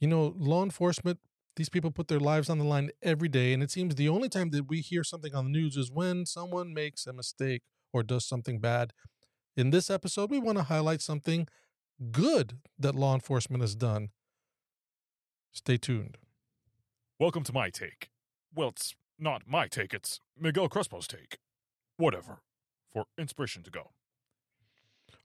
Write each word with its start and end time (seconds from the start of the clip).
You 0.00 0.08
know, 0.08 0.34
law 0.36 0.62
enforcement, 0.62 1.18
these 1.56 1.68
people 1.68 1.90
put 1.90 2.08
their 2.08 2.20
lives 2.20 2.50
on 2.50 2.58
the 2.58 2.64
line 2.64 2.90
every 3.02 3.28
day. 3.28 3.52
And 3.52 3.62
it 3.62 3.70
seems 3.70 3.94
the 3.94 4.08
only 4.08 4.28
time 4.28 4.50
that 4.50 4.68
we 4.68 4.80
hear 4.80 5.02
something 5.02 5.34
on 5.34 5.46
the 5.46 5.50
news 5.50 5.76
is 5.76 5.90
when 5.90 6.26
someone 6.26 6.74
makes 6.74 7.06
a 7.06 7.12
mistake 7.12 7.62
or 7.92 8.02
does 8.02 8.26
something 8.26 8.60
bad. 8.60 8.92
In 9.56 9.70
this 9.70 9.88
episode, 9.88 10.30
we 10.30 10.38
want 10.38 10.58
to 10.58 10.64
highlight 10.64 11.00
something 11.00 11.48
good 12.12 12.58
that 12.78 12.94
law 12.94 13.14
enforcement 13.14 13.62
has 13.62 13.74
done. 13.74 14.10
Stay 15.52 15.78
tuned. 15.78 16.18
Welcome 17.18 17.42
to 17.44 17.52
my 17.54 17.70
take. 17.70 18.10
Well, 18.54 18.68
it's 18.68 18.94
not 19.18 19.44
my 19.46 19.66
take, 19.66 19.94
it's 19.94 20.20
Miguel 20.38 20.68
Crespo's 20.68 21.06
take. 21.06 21.38
Whatever. 21.96 22.42
For 22.92 23.06
inspiration 23.18 23.62
to 23.62 23.70
go. 23.70 23.92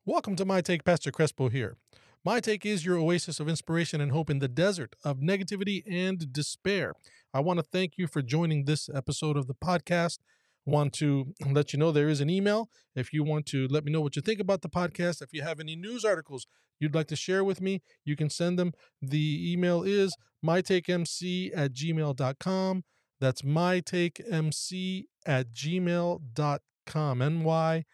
Welcome 0.05 0.35
to 0.38 0.45
My 0.45 0.61
Take, 0.61 0.83
Pastor 0.83 1.11
Crespo 1.11 1.49
here. 1.49 1.75
My 2.23 2.39
Take 2.39 2.67
is 2.67 2.85
your 2.85 2.97
oasis 2.97 3.39
of 3.39 3.49
inspiration 3.49 3.99
and 3.99 4.11
hope 4.11 4.29
in 4.29 4.38
the 4.38 4.47
desert 4.47 4.95
of 5.03 5.21
negativity 5.21 5.81
and 5.89 6.31
despair. 6.31 6.93
I 7.34 7.39
want 7.39 7.57
to 7.57 7.63
thank 7.63 7.98
you 7.98 8.05
for 8.05 8.21
joining 8.21 8.66
this 8.66 8.91
episode 8.93 9.38
of 9.38 9.48
the 9.48 9.55
podcast. 9.55 10.20
Want 10.63 10.93
to 10.93 11.34
let 11.52 11.73
you 11.73 11.79
know 11.79 11.91
there 11.91 12.09
is 12.09 12.21
an 12.21 12.29
email. 12.29 12.70
If 12.95 13.12
you 13.12 13.23
want 13.23 13.48
to 13.48 13.67
let 13.70 13.84
me 13.84 13.91
know 13.91 14.02
what 14.02 14.15
you 14.15 14.21
think 14.21 14.39
about 14.39 14.62
the 14.62 14.70
podcast, 14.70 15.23
if 15.23 15.34
you 15.34 15.41
have 15.41 15.59
any 15.59 15.76
news 15.76 16.05
articles 16.05 16.45
you'd 16.79 16.93
like 16.93 17.07
to 17.07 17.15
share 17.15 17.43
with 17.43 17.59
me, 17.59 17.81
you 18.05 18.15
can 18.15 18.29
send 18.29 18.59
them. 18.59 18.73
The 19.01 19.51
email 19.51 19.81
is 19.81 20.15
mytakemc 20.45 21.51
at 21.55 21.73
gmail.com. 21.73 22.84
That's 23.20 23.41
mytakemc 23.41 25.05
at 25.26 25.51
gmail.com. 25.51 27.21
N-Y, 27.21 27.85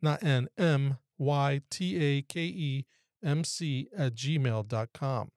not 0.00 0.22
N, 0.22 0.48
M, 0.56 0.96
Y, 1.18 1.60
T, 1.70 1.96
A, 2.02 2.22
K, 2.22 2.40
E, 2.40 2.86
M, 3.24 3.44
C 3.44 3.88
at 3.96 4.14
gmail.com. 4.14 5.30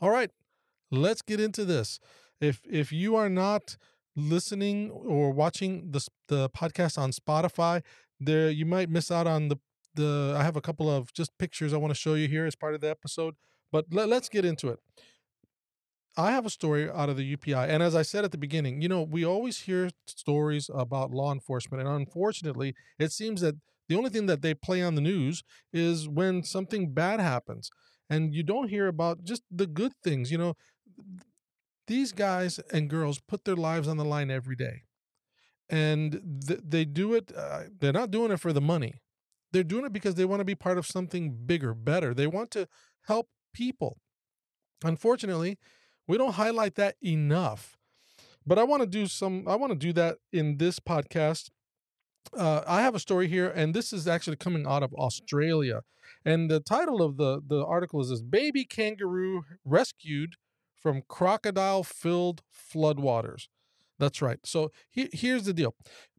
All 0.00 0.10
right, 0.10 0.30
let's 0.90 1.22
get 1.22 1.40
into 1.40 1.64
this. 1.64 1.98
If 2.40 2.60
if 2.68 2.92
you 2.92 3.16
are 3.16 3.28
not 3.28 3.76
listening 4.16 4.90
or 4.90 5.30
watching 5.30 5.90
the 5.92 6.06
the 6.28 6.50
podcast 6.50 6.98
on 6.98 7.12
Spotify, 7.12 7.82
there 8.20 8.50
you 8.50 8.66
might 8.66 8.90
miss 8.90 9.10
out 9.10 9.26
on 9.26 9.48
the 9.48 9.56
the. 9.94 10.34
I 10.36 10.42
have 10.42 10.56
a 10.56 10.60
couple 10.60 10.90
of 10.90 11.12
just 11.12 11.36
pictures 11.38 11.72
I 11.72 11.78
want 11.78 11.92
to 11.92 11.98
show 11.98 12.14
you 12.14 12.28
here 12.28 12.46
as 12.46 12.54
part 12.54 12.74
of 12.74 12.80
the 12.80 12.90
episode. 12.90 13.34
But 13.72 13.86
let, 13.90 14.08
let's 14.08 14.28
get 14.28 14.44
into 14.44 14.68
it. 14.68 14.78
I 16.16 16.30
have 16.30 16.46
a 16.46 16.50
story 16.50 16.88
out 16.88 17.08
of 17.08 17.16
the 17.16 17.36
UPI. 17.36 17.68
And 17.68 17.82
as 17.82 17.96
I 17.96 18.02
said 18.02 18.24
at 18.24 18.30
the 18.30 18.38
beginning, 18.38 18.80
you 18.80 18.88
know, 18.88 19.02
we 19.02 19.24
always 19.24 19.60
hear 19.62 19.90
stories 20.06 20.70
about 20.72 21.10
law 21.10 21.32
enforcement. 21.32 21.82
And 21.82 21.90
unfortunately, 21.90 22.74
it 23.00 23.10
seems 23.10 23.40
that 23.40 23.56
the 23.88 23.96
only 23.96 24.10
thing 24.10 24.26
that 24.26 24.42
they 24.42 24.54
play 24.54 24.82
on 24.82 24.94
the 24.94 25.00
news 25.00 25.42
is 25.72 26.08
when 26.08 26.42
something 26.42 26.92
bad 26.92 27.20
happens. 27.20 27.70
And 28.10 28.34
you 28.34 28.42
don't 28.42 28.68
hear 28.68 28.86
about 28.86 29.24
just 29.24 29.42
the 29.50 29.66
good 29.66 29.92
things. 30.04 30.30
You 30.30 30.38
know, 30.38 30.54
these 31.86 32.12
guys 32.12 32.58
and 32.72 32.88
girls 32.88 33.20
put 33.20 33.44
their 33.44 33.56
lives 33.56 33.88
on 33.88 33.96
the 33.96 34.04
line 34.04 34.30
every 34.30 34.56
day. 34.56 34.82
And 35.68 36.42
th- 36.46 36.60
they 36.66 36.84
do 36.84 37.14
it, 37.14 37.32
uh, 37.36 37.64
they're 37.78 37.92
not 37.92 38.10
doing 38.10 38.30
it 38.30 38.40
for 38.40 38.52
the 38.52 38.60
money. 38.60 38.94
They're 39.52 39.64
doing 39.64 39.84
it 39.86 39.92
because 39.92 40.14
they 40.14 40.24
want 40.24 40.40
to 40.40 40.44
be 40.44 40.54
part 40.54 40.78
of 40.78 40.86
something 40.86 41.36
bigger, 41.46 41.74
better. 41.74 42.12
They 42.14 42.26
want 42.26 42.50
to 42.52 42.68
help 43.06 43.28
people. 43.52 43.98
Unfortunately, 44.84 45.58
we 46.06 46.18
don't 46.18 46.34
highlight 46.34 46.74
that 46.76 46.96
enough. 47.02 47.76
But 48.46 48.58
I 48.58 48.64
want 48.64 48.82
to 48.82 48.86
do 48.86 49.06
some, 49.06 49.46
I 49.48 49.56
want 49.56 49.72
to 49.72 49.78
do 49.78 49.92
that 49.94 50.18
in 50.32 50.58
this 50.58 50.78
podcast. 50.78 51.50
Uh, 52.32 52.62
I 52.66 52.82
have 52.82 52.94
a 52.94 53.00
story 53.00 53.28
here, 53.28 53.48
and 53.48 53.74
this 53.74 53.92
is 53.92 54.08
actually 54.08 54.36
coming 54.36 54.66
out 54.66 54.82
of 54.82 54.94
Australia. 54.94 55.82
And 56.24 56.50
the 56.50 56.60
title 56.60 57.02
of 57.02 57.16
the, 57.16 57.40
the 57.46 57.64
article 57.64 58.00
is 58.00 58.08
this 58.10 58.22
Baby 58.22 58.64
Kangaroo 58.64 59.42
Rescued 59.64 60.34
from 60.80 61.02
Crocodile 61.08 61.82
Filled 61.82 62.42
Floodwaters. 62.52 63.48
That's 63.98 64.20
right. 64.20 64.38
So 64.44 64.70
he, 64.90 65.08
here's 65.12 65.44
the 65.44 65.52
deal 65.52 65.74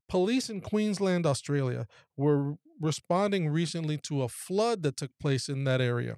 police 0.08 0.50
in 0.50 0.62
Queensland, 0.62 1.26
Australia, 1.26 1.88
were 2.16 2.56
responding 2.80 3.50
recently 3.50 3.98
to 3.98 4.24
a 4.24 4.30
flood 4.30 4.84
that 4.84 4.98
took 4.98 5.12
place 5.20 5.50
in 5.50 5.64
that 5.64 5.82
area. 5.82 6.18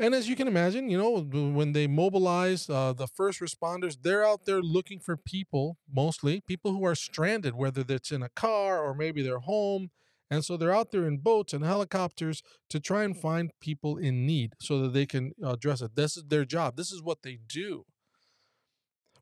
And 0.00 0.14
as 0.14 0.28
you 0.28 0.36
can 0.36 0.46
imagine, 0.46 0.88
you 0.88 0.96
know, 0.96 1.20
when 1.20 1.72
they 1.72 1.88
mobilize 1.88 2.70
uh, 2.70 2.92
the 2.92 3.08
first 3.08 3.40
responders, 3.40 3.98
they're 4.00 4.24
out 4.24 4.44
there 4.44 4.62
looking 4.62 5.00
for 5.00 5.16
people, 5.16 5.76
mostly 5.92 6.40
people 6.40 6.70
who 6.70 6.84
are 6.84 6.94
stranded, 6.94 7.56
whether 7.56 7.84
it's 7.88 8.12
in 8.12 8.22
a 8.22 8.28
car 8.28 8.78
or 8.78 8.94
maybe 8.94 9.22
they're 9.22 9.40
home. 9.40 9.90
And 10.30 10.44
so 10.44 10.56
they're 10.56 10.74
out 10.74 10.92
there 10.92 11.06
in 11.06 11.18
boats 11.18 11.52
and 11.52 11.64
helicopters 11.64 12.42
to 12.70 12.78
try 12.78 13.02
and 13.02 13.16
find 13.16 13.50
people 13.60 13.96
in 13.96 14.24
need 14.24 14.52
so 14.60 14.80
that 14.82 14.92
they 14.92 15.06
can 15.06 15.32
address 15.42 15.80
it. 15.80 15.96
This 15.96 16.16
is 16.16 16.24
their 16.28 16.44
job, 16.44 16.76
this 16.76 16.92
is 16.92 17.02
what 17.02 17.22
they 17.22 17.38
do. 17.48 17.84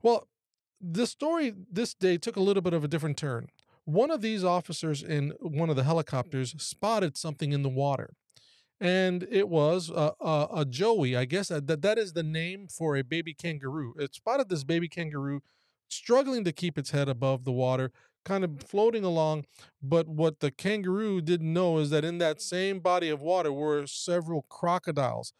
Well, 0.02 0.28
the 0.78 1.06
story 1.06 1.54
this 1.72 1.94
day 1.94 2.18
took 2.18 2.36
a 2.36 2.42
little 2.42 2.62
bit 2.62 2.74
of 2.74 2.84
a 2.84 2.88
different 2.88 3.16
turn. 3.16 3.48
One 3.84 4.10
of 4.10 4.20
these 4.20 4.44
officers 4.44 5.02
in 5.02 5.32
one 5.40 5.70
of 5.70 5.76
the 5.76 5.84
helicopters 5.84 6.54
spotted 6.58 7.16
something 7.16 7.52
in 7.52 7.62
the 7.62 7.70
water 7.70 8.10
and 8.80 9.26
it 9.30 9.48
was 9.48 9.90
a, 9.90 10.12
a, 10.20 10.48
a 10.56 10.64
joey. 10.64 11.16
I 11.16 11.24
guess 11.24 11.50
uh, 11.50 11.60
that 11.64 11.82
that 11.82 11.98
is 11.98 12.12
the 12.12 12.22
name 12.22 12.68
for 12.68 12.96
a 12.96 13.02
baby 13.02 13.34
kangaroo. 13.34 13.94
It 13.98 14.14
spotted 14.14 14.48
this 14.48 14.64
baby 14.64 14.88
kangaroo 14.88 15.40
struggling 15.88 16.44
to 16.44 16.52
keep 16.52 16.76
its 16.76 16.90
head 16.90 17.08
above 17.08 17.44
the 17.44 17.52
water, 17.52 17.92
kind 18.24 18.44
of 18.44 18.62
floating 18.62 19.04
along. 19.04 19.44
But 19.82 20.08
what 20.08 20.40
the 20.40 20.50
kangaroo 20.50 21.20
didn't 21.20 21.52
know 21.52 21.78
is 21.78 21.90
that 21.90 22.04
in 22.04 22.18
that 22.18 22.42
same 22.42 22.80
body 22.80 23.08
of 23.08 23.20
water 23.20 23.52
were 23.52 23.86
several 23.86 24.46
crocodiles 24.48 25.32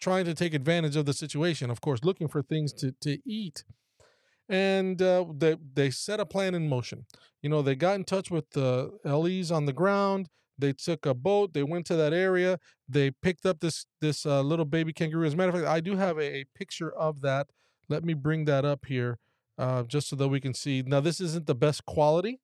trying 0.00 0.26
to 0.26 0.34
take 0.34 0.54
advantage 0.54 0.96
of 0.96 1.06
the 1.06 1.14
situation. 1.14 1.70
Of 1.70 1.80
course, 1.80 2.04
looking 2.04 2.28
for 2.28 2.42
things 2.42 2.72
to 2.74 2.92
to 3.00 3.18
eat. 3.26 3.64
And 4.48 5.02
uh, 5.02 5.24
they 5.36 5.56
they 5.74 5.90
set 5.90 6.20
a 6.20 6.26
plan 6.26 6.54
in 6.54 6.68
motion. 6.68 7.06
You 7.42 7.50
know, 7.50 7.62
they 7.62 7.74
got 7.74 7.96
in 7.96 8.04
touch 8.04 8.30
with 8.30 8.50
the 8.50 8.92
LEs 9.04 9.50
on 9.50 9.66
the 9.66 9.72
ground 9.72 10.28
they 10.58 10.72
took 10.72 11.06
a 11.06 11.14
boat. 11.14 11.52
They 11.52 11.62
went 11.62 11.86
to 11.86 11.96
that 11.96 12.12
area. 12.12 12.58
They 12.88 13.10
picked 13.10 13.46
up 13.46 13.60
this 13.60 13.86
this 14.00 14.26
uh, 14.26 14.42
little 14.42 14.64
baby 14.64 14.92
kangaroo. 14.92 15.26
As 15.26 15.34
a 15.34 15.36
matter 15.36 15.50
of 15.50 15.56
fact, 15.56 15.68
I 15.68 15.80
do 15.80 15.96
have 15.96 16.18
a, 16.18 16.38
a 16.38 16.44
picture 16.54 16.90
of 16.90 17.20
that. 17.22 17.48
Let 17.88 18.04
me 18.04 18.14
bring 18.14 18.46
that 18.46 18.64
up 18.64 18.86
here, 18.86 19.18
uh, 19.58 19.84
just 19.84 20.08
so 20.08 20.16
that 20.16 20.28
we 20.28 20.40
can 20.40 20.54
see. 20.54 20.82
Now, 20.82 21.00
this 21.00 21.20
isn't 21.20 21.46
the 21.46 21.54
best 21.54 21.84
quality 21.84 22.40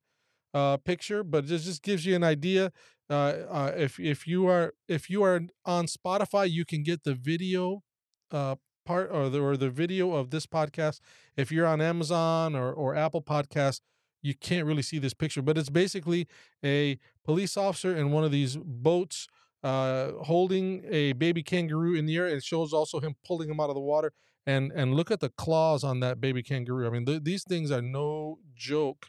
uh, 0.54 0.76
picture, 0.78 1.24
but 1.24 1.44
it 1.44 1.58
just 1.58 1.82
gives 1.82 2.06
you 2.06 2.14
an 2.14 2.24
idea. 2.24 2.72
Uh, 3.10 3.44
uh, 3.50 3.72
if 3.76 3.98
if 3.98 4.26
you 4.26 4.46
are 4.46 4.72
if 4.88 5.10
you 5.10 5.22
are 5.22 5.40
on 5.64 5.86
Spotify, 5.86 6.48
you 6.50 6.64
can 6.64 6.82
get 6.82 7.04
the 7.04 7.14
video 7.14 7.82
uh, 8.30 8.56
part 8.84 9.10
or 9.12 9.28
the 9.28 9.40
or 9.40 9.56
the 9.56 9.70
video 9.70 10.14
of 10.14 10.30
this 10.30 10.46
podcast. 10.46 11.00
If 11.36 11.50
you're 11.50 11.66
on 11.66 11.80
Amazon 11.80 12.54
or 12.54 12.72
or 12.72 12.94
Apple 12.94 13.22
Podcast, 13.22 13.80
you 14.22 14.34
can't 14.34 14.66
really 14.66 14.82
see 14.82 14.98
this 14.98 15.14
picture, 15.14 15.42
but 15.42 15.58
it's 15.58 15.68
basically 15.68 16.28
a 16.64 16.98
police 17.24 17.56
officer 17.56 17.94
in 17.94 18.12
one 18.12 18.24
of 18.24 18.30
these 18.30 18.56
boats 18.56 19.26
uh, 19.62 20.12
holding 20.22 20.84
a 20.88 21.12
baby 21.12 21.42
kangaroo 21.42 21.94
in 21.94 22.06
the 22.06 22.16
air. 22.16 22.26
It 22.26 22.42
shows 22.42 22.72
also 22.72 23.00
him 23.00 23.14
pulling 23.26 23.50
him 23.50 23.60
out 23.60 23.68
of 23.68 23.74
the 23.74 23.80
water. 23.80 24.12
And 24.44 24.72
and 24.72 24.94
look 24.94 25.12
at 25.12 25.20
the 25.20 25.28
claws 25.28 25.84
on 25.84 26.00
that 26.00 26.20
baby 26.20 26.42
kangaroo. 26.42 26.86
I 26.86 26.90
mean, 26.90 27.06
th- 27.06 27.22
these 27.22 27.44
things 27.44 27.70
are 27.70 27.82
no 27.82 28.38
joke. 28.56 29.06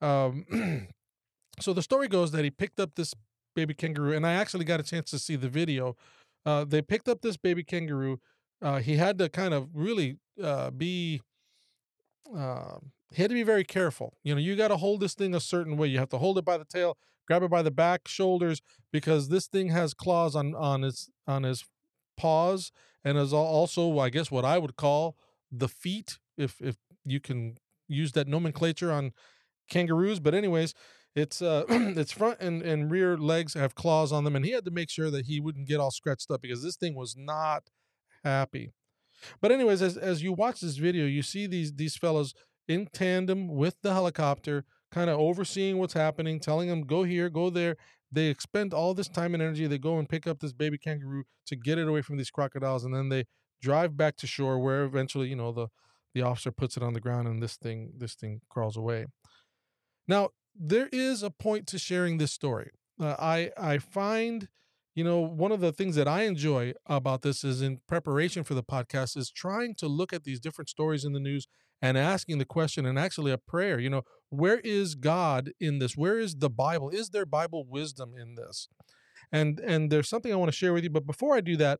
Um, 0.00 0.46
so 1.60 1.72
the 1.72 1.82
story 1.82 2.06
goes 2.06 2.30
that 2.30 2.44
he 2.44 2.50
picked 2.50 2.78
up 2.78 2.94
this 2.94 3.12
baby 3.56 3.74
kangaroo, 3.74 4.14
and 4.14 4.24
I 4.24 4.34
actually 4.34 4.64
got 4.64 4.78
a 4.78 4.84
chance 4.84 5.10
to 5.10 5.18
see 5.18 5.34
the 5.34 5.48
video. 5.48 5.96
Uh, 6.46 6.64
they 6.64 6.80
picked 6.80 7.08
up 7.08 7.22
this 7.22 7.36
baby 7.36 7.64
kangaroo. 7.64 8.20
Uh, 8.62 8.78
he 8.78 8.96
had 8.96 9.18
to 9.18 9.28
kind 9.28 9.52
of 9.52 9.68
really 9.74 10.18
uh, 10.40 10.70
be 10.70 11.22
um, 12.32 12.92
he 13.10 13.22
had 13.22 13.30
to 13.30 13.34
be 13.34 13.42
very 13.42 13.64
careful. 13.64 14.14
You 14.22 14.34
know, 14.34 14.40
you 14.40 14.56
got 14.56 14.68
to 14.68 14.76
hold 14.76 15.00
this 15.00 15.14
thing 15.14 15.34
a 15.34 15.40
certain 15.40 15.76
way. 15.76 15.88
You 15.88 15.98
have 15.98 16.10
to 16.10 16.18
hold 16.18 16.38
it 16.38 16.44
by 16.44 16.58
the 16.58 16.64
tail, 16.64 16.96
grab 17.26 17.42
it 17.42 17.50
by 17.50 17.62
the 17.62 17.70
back, 17.70 18.06
shoulders, 18.06 18.60
because 18.92 19.28
this 19.28 19.46
thing 19.46 19.68
has 19.68 19.94
claws 19.94 20.36
on 20.36 20.54
on 20.54 20.82
his 20.82 21.10
on 21.26 21.42
his 21.42 21.64
paws, 22.16 22.70
and 23.04 23.16
is 23.16 23.32
also, 23.32 23.98
I 23.98 24.10
guess, 24.10 24.30
what 24.30 24.44
I 24.44 24.58
would 24.58 24.76
call 24.76 25.16
the 25.50 25.68
feet, 25.68 26.18
if 26.36 26.60
if 26.60 26.76
you 27.04 27.20
can 27.20 27.58
use 27.88 28.12
that 28.12 28.28
nomenclature 28.28 28.92
on 28.92 29.12
kangaroos. 29.70 30.20
But 30.20 30.34
anyways, 30.34 30.74
it's 31.14 31.40
uh 31.40 31.64
its 31.68 32.12
front 32.12 32.40
and, 32.40 32.62
and 32.62 32.90
rear 32.90 33.16
legs 33.16 33.54
have 33.54 33.74
claws 33.74 34.12
on 34.12 34.24
them, 34.24 34.36
and 34.36 34.44
he 34.44 34.52
had 34.52 34.64
to 34.66 34.70
make 34.70 34.90
sure 34.90 35.10
that 35.10 35.26
he 35.26 35.40
wouldn't 35.40 35.68
get 35.68 35.80
all 35.80 35.90
scratched 35.90 36.30
up 36.30 36.42
because 36.42 36.62
this 36.62 36.76
thing 36.76 36.94
was 36.94 37.16
not 37.16 37.64
happy. 38.22 38.72
But 39.40 39.52
anyways, 39.52 39.82
as 39.82 39.96
as 39.96 40.22
you 40.22 40.32
watch 40.32 40.60
this 40.60 40.76
video, 40.76 41.06
you 41.06 41.22
see 41.22 41.46
these 41.46 41.74
these 41.74 41.96
fellows 41.96 42.34
in 42.68 42.86
tandem 42.86 43.48
with 43.48 43.76
the 43.82 43.92
helicopter, 43.92 44.64
kind 44.92 45.10
of 45.10 45.18
overseeing 45.18 45.78
what's 45.78 45.94
happening, 45.94 46.38
telling 46.38 46.68
them 46.68 46.82
go 46.82 47.02
here, 47.02 47.28
go 47.28 47.50
there. 47.50 47.76
They 48.12 48.26
expend 48.26 48.72
all 48.72 48.94
this 48.94 49.08
time 49.08 49.34
and 49.34 49.42
energy. 49.42 49.66
They 49.66 49.78
go 49.78 49.98
and 49.98 50.08
pick 50.08 50.26
up 50.26 50.40
this 50.40 50.52
baby 50.52 50.78
kangaroo 50.78 51.24
to 51.46 51.56
get 51.56 51.78
it 51.78 51.88
away 51.88 52.02
from 52.02 52.16
these 52.16 52.30
crocodiles, 52.30 52.84
and 52.84 52.94
then 52.94 53.08
they 53.08 53.24
drive 53.60 53.96
back 53.96 54.16
to 54.18 54.26
shore, 54.26 54.58
where 54.58 54.84
eventually, 54.84 55.28
you 55.28 55.36
know, 55.36 55.52
the 55.52 55.68
the 56.14 56.22
officer 56.22 56.50
puts 56.50 56.76
it 56.76 56.82
on 56.82 56.94
the 56.94 57.00
ground, 57.00 57.28
and 57.28 57.42
this 57.42 57.56
thing 57.56 57.92
this 57.96 58.14
thing 58.14 58.40
crawls 58.48 58.76
away. 58.76 59.06
Now, 60.06 60.30
there 60.54 60.88
is 60.90 61.22
a 61.22 61.30
point 61.30 61.66
to 61.68 61.78
sharing 61.78 62.16
this 62.18 62.32
story. 62.32 62.70
Uh, 63.00 63.14
I 63.18 63.50
I 63.56 63.78
find 63.78 64.48
you 64.98 65.04
know, 65.04 65.20
one 65.20 65.52
of 65.52 65.60
the 65.60 65.70
things 65.70 65.94
that 65.94 66.08
I 66.08 66.22
enjoy 66.22 66.72
about 66.86 67.22
this 67.22 67.44
is 67.44 67.62
in 67.62 67.78
preparation 67.86 68.42
for 68.42 68.54
the 68.54 68.64
podcast 68.64 69.16
is 69.16 69.30
trying 69.30 69.76
to 69.76 69.86
look 69.86 70.12
at 70.12 70.24
these 70.24 70.40
different 70.40 70.68
stories 70.68 71.04
in 71.04 71.12
the 71.12 71.20
news 71.20 71.46
and 71.80 71.96
asking 71.96 72.38
the 72.38 72.44
question 72.44 72.84
and 72.84 72.98
actually 72.98 73.30
a 73.30 73.38
prayer, 73.38 73.78
you 73.78 73.88
know, 73.88 74.02
where 74.30 74.58
is 74.58 74.96
God 74.96 75.52
in 75.60 75.78
this? 75.78 75.96
Where 75.96 76.18
is 76.18 76.38
the 76.38 76.50
Bible? 76.50 76.90
Is 76.90 77.10
there 77.10 77.24
Bible 77.24 77.64
wisdom 77.64 78.14
in 78.20 78.34
this? 78.34 78.66
And 79.30 79.60
and 79.60 79.88
there's 79.88 80.08
something 80.08 80.32
I 80.32 80.36
want 80.36 80.50
to 80.50 80.56
share 80.56 80.72
with 80.72 80.82
you, 80.82 80.90
but 80.90 81.06
before 81.06 81.36
I 81.36 81.42
do 81.42 81.56
that, 81.58 81.78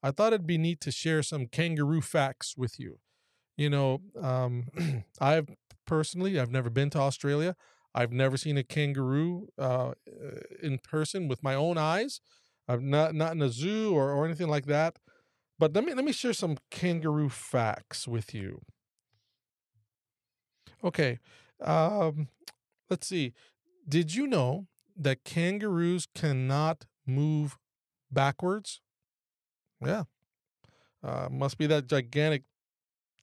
I 0.00 0.12
thought 0.12 0.32
it'd 0.32 0.46
be 0.46 0.56
neat 0.56 0.80
to 0.82 0.92
share 0.92 1.24
some 1.24 1.46
kangaroo 1.46 2.00
facts 2.00 2.54
with 2.56 2.78
you. 2.78 3.00
You 3.56 3.70
know, 3.70 3.98
um, 4.22 4.68
I've 5.20 5.48
personally 5.88 6.38
I've 6.38 6.52
never 6.52 6.70
been 6.70 6.90
to 6.90 7.00
Australia. 7.00 7.56
I've 7.96 8.12
never 8.12 8.36
seen 8.36 8.56
a 8.56 8.62
kangaroo 8.62 9.48
uh, 9.58 9.94
in 10.62 10.78
person 10.78 11.26
with 11.26 11.42
my 11.42 11.56
own 11.56 11.76
eyes. 11.76 12.20
I've 12.70 12.82
not 12.82 13.16
not 13.16 13.32
in 13.32 13.42
a 13.42 13.48
zoo 13.48 13.94
or, 13.94 14.12
or 14.12 14.24
anything 14.24 14.48
like 14.48 14.66
that. 14.66 14.96
But 15.58 15.74
let 15.74 15.84
me 15.84 15.92
let 15.92 16.04
me 16.04 16.12
share 16.12 16.32
some 16.32 16.56
kangaroo 16.70 17.28
facts 17.28 18.06
with 18.06 18.32
you. 18.32 18.62
Okay, 20.84 21.18
um, 21.60 22.28
let's 22.88 23.08
see. 23.08 23.34
Did 23.88 24.14
you 24.14 24.28
know 24.28 24.68
that 24.96 25.24
kangaroos 25.24 26.06
cannot 26.14 26.86
move 27.04 27.58
backwards? 28.10 28.80
Yeah, 29.84 30.04
uh, 31.02 31.28
must 31.28 31.58
be 31.58 31.66
that 31.66 31.88
gigantic 31.88 32.44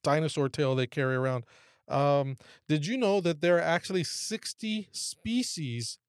dinosaur 0.04 0.50
tail 0.50 0.76
they 0.76 0.88
carry 0.88 1.16
around. 1.16 1.46
Um, 1.88 2.36
did 2.68 2.86
you 2.86 2.98
know 2.98 3.22
that 3.22 3.40
there 3.40 3.56
are 3.58 3.62
actually 3.62 4.04
60 4.04 4.90
species 4.92 6.00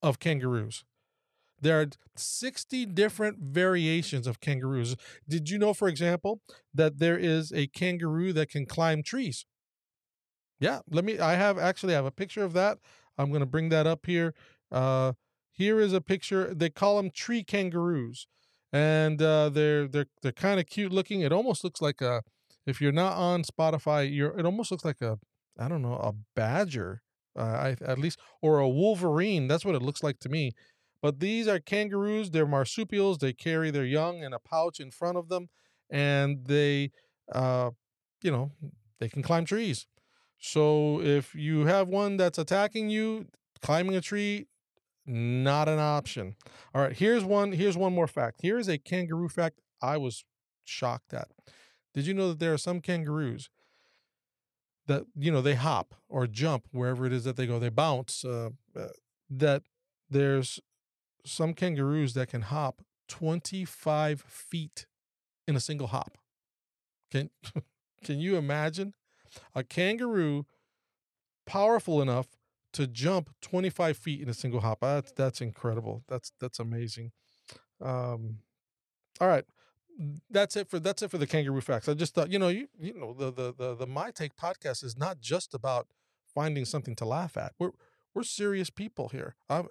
of 0.00 0.20
kangaroos? 0.20 0.84
There 1.64 1.80
are 1.80 1.86
60 2.14 2.84
different 2.84 3.38
variations 3.38 4.26
of 4.26 4.38
kangaroos. 4.38 4.96
Did 5.26 5.48
you 5.48 5.58
know, 5.58 5.72
for 5.72 5.88
example, 5.88 6.42
that 6.74 6.98
there 6.98 7.16
is 7.16 7.52
a 7.52 7.68
kangaroo 7.68 8.34
that 8.34 8.50
can 8.50 8.66
climb 8.66 9.02
trees? 9.02 9.46
Yeah, 10.60 10.80
let 10.90 11.06
me. 11.06 11.18
I 11.18 11.36
have 11.36 11.58
actually 11.58 11.94
I 11.94 11.96
have 11.96 12.04
a 12.04 12.10
picture 12.10 12.44
of 12.44 12.52
that. 12.52 12.78
I'm 13.16 13.30
going 13.30 13.40
to 13.40 13.46
bring 13.46 13.70
that 13.70 13.86
up 13.86 14.04
here. 14.04 14.34
Uh, 14.70 15.14
here 15.52 15.80
is 15.80 15.94
a 15.94 16.02
picture. 16.02 16.52
They 16.52 16.68
call 16.68 16.98
them 16.98 17.10
tree 17.10 17.42
kangaroos, 17.42 18.26
and 18.70 19.22
uh, 19.22 19.48
they're 19.48 19.88
they're 19.88 20.06
they're 20.20 20.32
kind 20.32 20.60
of 20.60 20.66
cute 20.66 20.92
looking. 20.92 21.22
It 21.22 21.32
almost 21.32 21.64
looks 21.64 21.80
like 21.80 22.02
a. 22.02 22.22
If 22.66 22.80
you're 22.82 22.92
not 22.92 23.16
on 23.16 23.42
Spotify, 23.42 24.14
you're. 24.14 24.38
It 24.38 24.44
almost 24.44 24.70
looks 24.70 24.84
like 24.84 25.00
a. 25.00 25.18
I 25.58 25.68
don't 25.68 25.80
know 25.80 25.94
a 25.94 26.12
badger. 26.36 27.00
Uh, 27.36 27.42
I 27.42 27.76
at 27.84 27.98
least 27.98 28.18
or 28.42 28.58
a 28.58 28.68
wolverine. 28.68 29.48
That's 29.48 29.64
what 29.64 29.74
it 29.74 29.82
looks 29.82 30.02
like 30.02 30.18
to 30.20 30.28
me. 30.28 30.52
But 31.04 31.20
these 31.20 31.46
are 31.48 31.58
kangaroos. 31.58 32.30
They're 32.30 32.46
marsupials. 32.46 33.18
They 33.18 33.34
carry 33.34 33.70
their 33.70 33.84
young 33.84 34.22
in 34.22 34.32
a 34.32 34.38
pouch 34.38 34.80
in 34.80 34.90
front 34.90 35.18
of 35.18 35.28
them, 35.28 35.50
and 35.90 36.46
they, 36.46 36.92
uh, 37.30 37.72
you 38.22 38.30
know, 38.30 38.52
they 39.00 39.10
can 39.10 39.22
climb 39.22 39.44
trees. 39.44 39.86
So 40.38 41.02
if 41.02 41.34
you 41.34 41.66
have 41.66 41.88
one 41.88 42.16
that's 42.16 42.38
attacking 42.38 42.88
you, 42.88 43.26
climbing 43.60 43.94
a 43.94 44.00
tree, 44.00 44.46
not 45.04 45.68
an 45.68 45.78
option. 45.78 46.36
All 46.74 46.80
right, 46.80 46.96
here's 46.96 47.22
one. 47.22 47.52
Here's 47.52 47.76
one 47.76 47.94
more 47.94 48.08
fact. 48.08 48.40
Here 48.40 48.58
is 48.58 48.68
a 48.68 48.78
kangaroo 48.78 49.28
fact 49.28 49.60
I 49.82 49.98
was 49.98 50.24
shocked 50.64 51.12
at. 51.12 51.28
Did 51.92 52.06
you 52.06 52.14
know 52.14 52.28
that 52.28 52.38
there 52.38 52.54
are 52.54 52.58
some 52.58 52.80
kangaroos 52.80 53.50
that 54.86 55.04
you 55.14 55.30
know 55.30 55.42
they 55.42 55.54
hop 55.54 55.96
or 56.08 56.26
jump 56.26 56.66
wherever 56.72 57.04
it 57.04 57.12
is 57.12 57.24
that 57.24 57.36
they 57.36 57.46
go? 57.46 57.58
They 57.58 57.68
bounce. 57.68 58.24
Uh, 58.24 58.52
uh, 58.74 58.88
that 59.28 59.64
there's 60.08 60.60
some 61.24 61.54
kangaroos 61.54 62.14
that 62.14 62.28
can 62.28 62.42
hop 62.42 62.82
25 63.08 64.20
feet 64.22 64.86
in 65.46 65.56
a 65.56 65.60
single 65.60 65.88
hop. 65.88 66.18
Can 67.10 67.30
can 68.04 68.18
you 68.20 68.36
imagine 68.36 68.94
a 69.54 69.62
kangaroo 69.62 70.46
powerful 71.46 72.00
enough 72.00 72.28
to 72.72 72.86
jump 72.86 73.30
25 73.40 73.96
feet 73.96 74.20
in 74.20 74.28
a 74.28 74.34
single 74.34 74.60
hop? 74.60 74.80
That's 74.80 75.12
that's 75.12 75.40
incredible. 75.40 76.02
That's 76.08 76.32
that's 76.40 76.58
amazing. 76.58 77.12
Um, 77.80 78.38
all 79.20 79.28
right, 79.28 79.44
that's 80.30 80.56
it 80.56 80.68
for 80.68 80.78
that's 80.78 81.02
it 81.02 81.10
for 81.10 81.18
the 81.18 81.26
kangaroo 81.26 81.60
facts. 81.60 81.88
I 81.88 81.94
just 81.94 82.14
thought 82.14 82.30
you 82.30 82.38
know 82.38 82.48
you 82.48 82.68
you 82.78 82.94
know 82.98 83.12
the 83.12 83.30
the 83.30 83.54
the, 83.56 83.74
the 83.74 83.86
My 83.86 84.10
Take 84.10 84.36
podcast 84.36 84.82
is 84.84 84.96
not 84.96 85.20
just 85.20 85.54
about 85.54 85.88
finding 86.34 86.64
something 86.64 86.96
to 86.96 87.04
laugh 87.04 87.36
at. 87.36 87.52
We're 87.58 87.70
we're 88.14 88.24
serious 88.24 88.70
people 88.70 89.08
here. 89.08 89.34
I'm, 89.48 89.68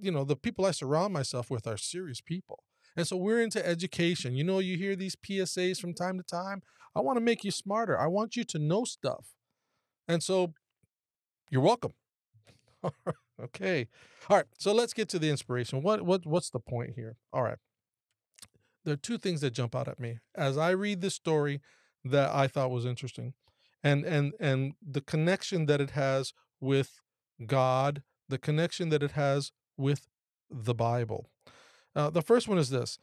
you 0.00 0.10
know, 0.10 0.24
the 0.24 0.36
people 0.36 0.64
I 0.64 0.70
surround 0.70 1.12
myself 1.12 1.50
with 1.50 1.66
are 1.66 1.76
serious 1.76 2.20
people. 2.20 2.62
And 2.96 3.06
so 3.06 3.16
we're 3.16 3.42
into 3.42 3.64
education. 3.66 4.34
You 4.34 4.44
know, 4.44 4.58
you 4.58 4.76
hear 4.76 4.96
these 4.96 5.16
PSAs 5.16 5.78
from 5.78 5.92
time 5.92 6.16
to 6.16 6.24
time. 6.24 6.62
I 6.94 7.00
want 7.00 7.18
to 7.18 7.20
make 7.20 7.44
you 7.44 7.50
smarter. 7.50 7.98
I 7.98 8.06
want 8.06 8.36
you 8.36 8.44
to 8.44 8.58
know 8.58 8.84
stuff. 8.84 9.34
And 10.08 10.22
so 10.22 10.54
you're 11.50 11.62
welcome. 11.62 11.92
okay. 13.42 13.88
All 14.30 14.38
right. 14.38 14.46
So 14.58 14.72
let's 14.72 14.94
get 14.94 15.08
to 15.10 15.18
the 15.18 15.28
inspiration. 15.28 15.82
What 15.82 16.02
what 16.02 16.24
what's 16.24 16.50
the 16.50 16.60
point 16.60 16.92
here? 16.96 17.16
All 17.32 17.42
right. 17.42 17.58
There 18.84 18.94
are 18.94 18.98
two 18.98 19.18
things 19.18 19.40
that 19.42 19.50
jump 19.50 19.74
out 19.74 19.88
at 19.88 20.00
me 20.00 20.20
as 20.34 20.56
I 20.56 20.70
read 20.70 21.00
this 21.00 21.14
story 21.14 21.60
that 22.04 22.30
I 22.30 22.46
thought 22.46 22.70
was 22.70 22.86
interesting. 22.86 23.34
And 23.82 24.04
and 24.04 24.32
and 24.40 24.72
the 24.80 25.00
connection 25.02 25.66
that 25.66 25.80
it 25.80 25.90
has 25.90 26.32
with 26.60 27.00
God, 27.44 28.02
the 28.28 28.38
connection 28.38 28.88
that 28.88 29.02
it 29.02 29.12
has 29.12 29.52
with 29.76 30.08
the 30.50 30.74
Bible. 30.74 31.26
Uh, 31.94 32.10
the 32.10 32.22
first 32.22 32.48
one 32.48 32.58
is 32.58 32.70
this: 32.70 32.98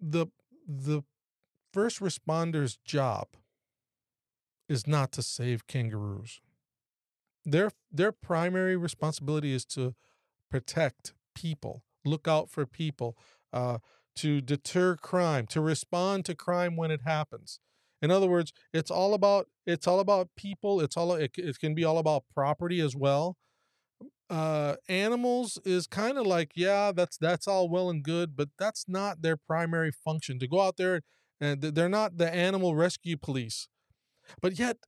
the 0.00 0.26
the 0.66 1.02
first 1.72 2.00
responder's 2.00 2.76
job 2.84 3.28
is 4.68 4.86
not 4.86 5.12
to 5.12 5.22
save 5.22 5.66
kangaroos. 5.66 6.40
Their 7.44 7.70
their 7.90 8.12
primary 8.12 8.76
responsibility 8.76 9.52
is 9.54 9.64
to 9.66 9.94
protect 10.50 11.14
people, 11.34 11.82
look 12.04 12.28
out 12.28 12.50
for 12.50 12.66
people, 12.66 13.16
uh, 13.52 13.78
to 14.16 14.40
deter 14.40 14.96
crime, 14.96 15.46
to 15.46 15.60
respond 15.60 16.24
to 16.26 16.34
crime 16.34 16.76
when 16.76 16.90
it 16.90 17.02
happens. 17.04 17.60
In 18.00 18.10
other 18.10 18.28
words, 18.28 18.52
it's 18.72 18.90
all 18.90 19.14
about 19.14 19.46
it's 19.66 19.86
all 19.86 20.00
about 20.00 20.28
people. 20.36 20.80
It's 20.80 20.96
all 20.96 21.12
it, 21.12 21.32
it 21.36 21.58
can 21.58 21.74
be 21.74 21.84
all 21.84 21.98
about 21.98 22.24
property 22.34 22.80
as 22.80 22.94
well 22.94 23.36
uh 24.30 24.76
animals 24.88 25.58
is 25.64 25.86
kind 25.86 26.18
of 26.18 26.26
like 26.26 26.52
yeah 26.54 26.92
that's 26.94 27.16
that's 27.16 27.48
all 27.48 27.68
well 27.68 27.88
and 27.88 28.02
good 28.02 28.36
but 28.36 28.48
that's 28.58 28.84
not 28.86 29.22
their 29.22 29.36
primary 29.36 29.90
function 29.90 30.38
to 30.38 30.46
go 30.46 30.60
out 30.60 30.76
there 30.76 31.00
and 31.40 31.62
they're 31.62 31.88
not 31.88 32.18
the 32.18 32.32
animal 32.34 32.74
rescue 32.74 33.16
police. 33.16 33.68
But 34.42 34.58
yet 34.58 34.78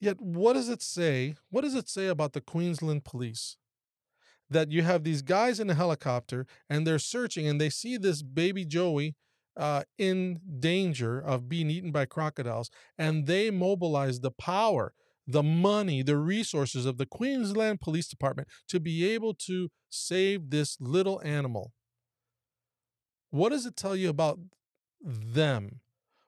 yet 0.00 0.20
what 0.20 0.54
does 0.54 0.68
it 0.68 0.82
say 0.82 1.36
what 1.50 1.62
does 1.62 1.74
it 1.74 1.88
say 1.88 2.08
about 2.08 2.32
the 2.32 2.40
queensland 2.40 3.04
police? 3.04 3.56
That 4.50 4.70
you 4.70 4.82
have 4.82 5.04
these 5.04 5.22
guys 5.22 5.60
in 5.60 5.68
a 5.68 5.74
helicopter 5.74 6.46
and 6.70 6.86
they're 6.86 6.98
searching 6.98 7.46
and 7.46 7.60
they 7.60 7.68
see 7.70 7.96
this 7.98 8.22
baby 8.22 8.64
joey 8.64 9.14
uh, 9.56 9.82
in 9.98 10.40
danger 10.60 11.18
of 11.20 11.48
being 11.48 11.68
eaten 11.70 11.92
by 11.92 12.06
crocodiles 12.06 12.70
and 12.96 13.26
they 13.26 13.50
mobilize 13.50 14.20
the 14.20 14.30
power 14.30 14.94
the 15.28 15.42
money, 15.42 16.02
the 16.02 16.16
resources 16.16 16.86
of 16.86 16.96
the 16.96 17.04
Queensland 17.04 17.82
Police 17.82 18.08
Department 18.08 18.48
to 18.68 18.80
be 18.80 19.06
able 19.10 19.34
to 19.34 19.68
save 19.90 20.48
this 20.48 20.78
little 20.80 21.20
animal. 21.22 21.72
What 23.30 23.50
does 23.50 23.66
it 23.66 23.76
tell 23.76 23.94
you 23.94 24.08
about 24.08 24.38
them? 25.02 25.80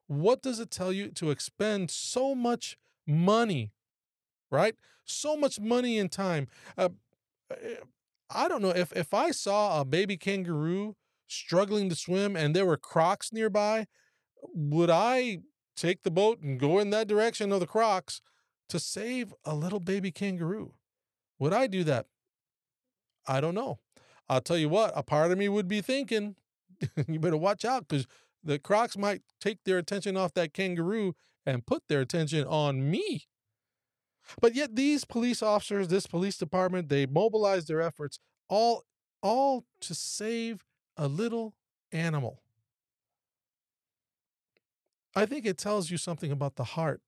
What 0.07 0.42
does 0.42 0.61
it 0.61 0.71
tell 0.71 0.92
you 0.92 1.09
to 1.12 1.30
expend 1.30 1.90
so 1.90 2.35
much 2.35 2.76
money, 3.07 3.73
right? 4.50 4.75
So 5.07 5.35
much 5.35 5.59
money 5.59 5.99
and 5.99 6.12
time. 6.12 6.49
Uh, 6.76 6.90
eh, 7.50 7.76
I 8.28 8.49
don't 8.49 8.62
know 8.62 8.71
if 8.71 8.92
if 8.92 9.14
I 9.14 9.30
saw 9.30 9.80
a 9.80 9.85
baby 9.85 10.16
kangaroo 10.16 10.95
struggling 11.26 11.88
to 11.88 11.97
swim 11.97 12.37
and 12.37 12.54
there 12.54 12.66
were 12.66 12.76
crocs 12.76 13.33
nearby, 13.33 13.87
would 14.52 14.90
I 14.90 15.38
take 15.75 16.02
the 16.02 16.11
boat 16.11 16.40
and 16.40 16.61
go 16.61 16.78
in 16.78 16.90
that 16.90 17.09
direction 17.09 17.50
of 17.50 17.61
the 17.61 17.66
crocs 17.66 18.21
to 18.71 18.79
save 18.79 19.35
a 19.45 19.55
little 19.55 19.81
baby 19.81 20.11
kangaroo. 20.11 20.75
Would 21.39 21.53
I 21.53 21.67
do 21.67 21.85
that? 21.85 22.07
I 23.27 23.41
don't 23.41 23.55
know. 23.55 23.79
I'll 24.29 24.41
tell 24.41 24.59
you 24.59 24.69
what, 24.69 24.93
a 24.95 25.03
part 25.03 25.33
of 25.33 25.39
me 25.39 25.49
would 25.49 25.69
be 25.69 25.81
thinking, 25.81 26.37
you 27.09 27.19
better 27.19 27.37
watch 27.37 27.65
out 27.65 27.89
because 27.89 28.07
the 28.43 28.59
crocs 28.59 28.97
might 28.97 29.23
take 29.41 29.65
their 29.65 29.79
attention 29.79 30.17
off 30.17 30.35
that 30.35 30.55
kangaroo 30.55 31.15
and 31.45 31.67
put 31.67 31.83
their 31.89 32.00
attention 32.00 32.47
on 32.47 32.91
me. 32.91 33.27
But 34.41 34.55
yet 34.55 34.77
these 34.77 35.05
police 35.05 35.43
officers, 35.43 35.89
this 35.89 36.07
police 36.07 36.37
department, 36.37 36.89
they 36.89 37.07
mobilize 37.07 37.67
their 37.67 37.81
efforts 37.81 38.19
all 38.49 38.85
all 39.23 39.65
to 39.81 39.95
save 39.95 40.65
a 40.97 41.07
little 41.07 41.55
animal. 41.93 42.41
I 45.15 45.27
think 45.27 45.45
it 45.45 45.59
tells 45.59 45.91
you 45.91 45.99
something 45.99 46.31
about 46.31 46.57
the 46.57 46.65
heart 46.65 47.03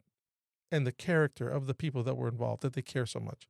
and 0.73 0.87
the 0.87 0.93
character 0.93 1.49
of 1.49 1.67
the 1.67 1.75
people 1.75 2.02
that 2.02 2.17
were 2.17 2.29
involved, 2.29 2.62
that 2.62 2.73
they 2.73 2.83
care 2.83 3.07
so 3.07 3.21
much. 3.21 3.47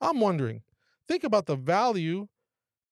I'm 0.00 0.20
wondering, 0.20 0.62
think 1.08 1.24
about 1.24 1.46
the 1.46 1.56
value 1.56 2.26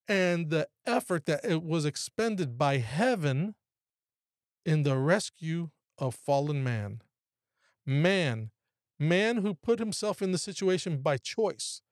and 0.07 0.49
the 0.49 0.69
effort 0.87 1.27
that 1.27 1.45
it 1.45 1.63
was 1.63 1.85
expended 1.85 2.57
by 2.57 2.79
heaven 2.79 3.57
in 4.65 4.85
the 4.85 4.97
rescue 4.97 5.71
of 5.99 6.15
fallen 6.15 6.63
man. 6.63 7.03
Man, 7.85 8.51
man 8.99 9.39
who 9.39 9.55
put 9.55 9.81
himself 9.81 10.23
in 10.23 10.33
the 10.33 10.39
situation 10.39 10.99
by 11.03 11.17
choice 11.17 11.83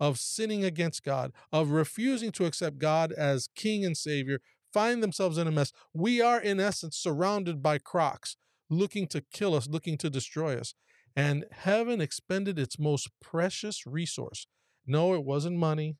of 0.00 0.18
sinning 0.18 0.64
against 0.64 1.02
God, 1.02 1.32
of 1.52 1.70
refusing 1.70 2.30
to 2.32 2.46
accept 2.46 2.78
God 2.78 3.12
as 3.12 3.48
King 3.56 3.84
and 3.84 3.96
Savior, 3.96 4.38
find 4.72 5.02
themselves 5.02 5.38
in 5.38 5.48
a 5.48 5.50
mess. 5.50 5.72
We 5.92 6.20
are, 6.20 6.40
in 6.40 6.60
essence, 6.60 6.96
surrounded 6.96 7.62
by 7.62 7.78
crocs 7.78 8.36
looking 8.70 9.06
to 9.08 9.22
kill 9.32 9.54
us, 9.54 9.68
looking 9.68 9.96
to 9.98 10.10
destroy 10.10 10.56
us. 10.58 10.74
And 11.18 11.46
heaven 11.50 12.00
expended 12.00 12.60
its 12.60 12.78
most 12.78 13.08
precious 13.20 13.84
resource. 13.84 14.46
No, 14.86 15.14
it 15.14 15.24
wasn't 15.24 15.56
money, 15.56 15.96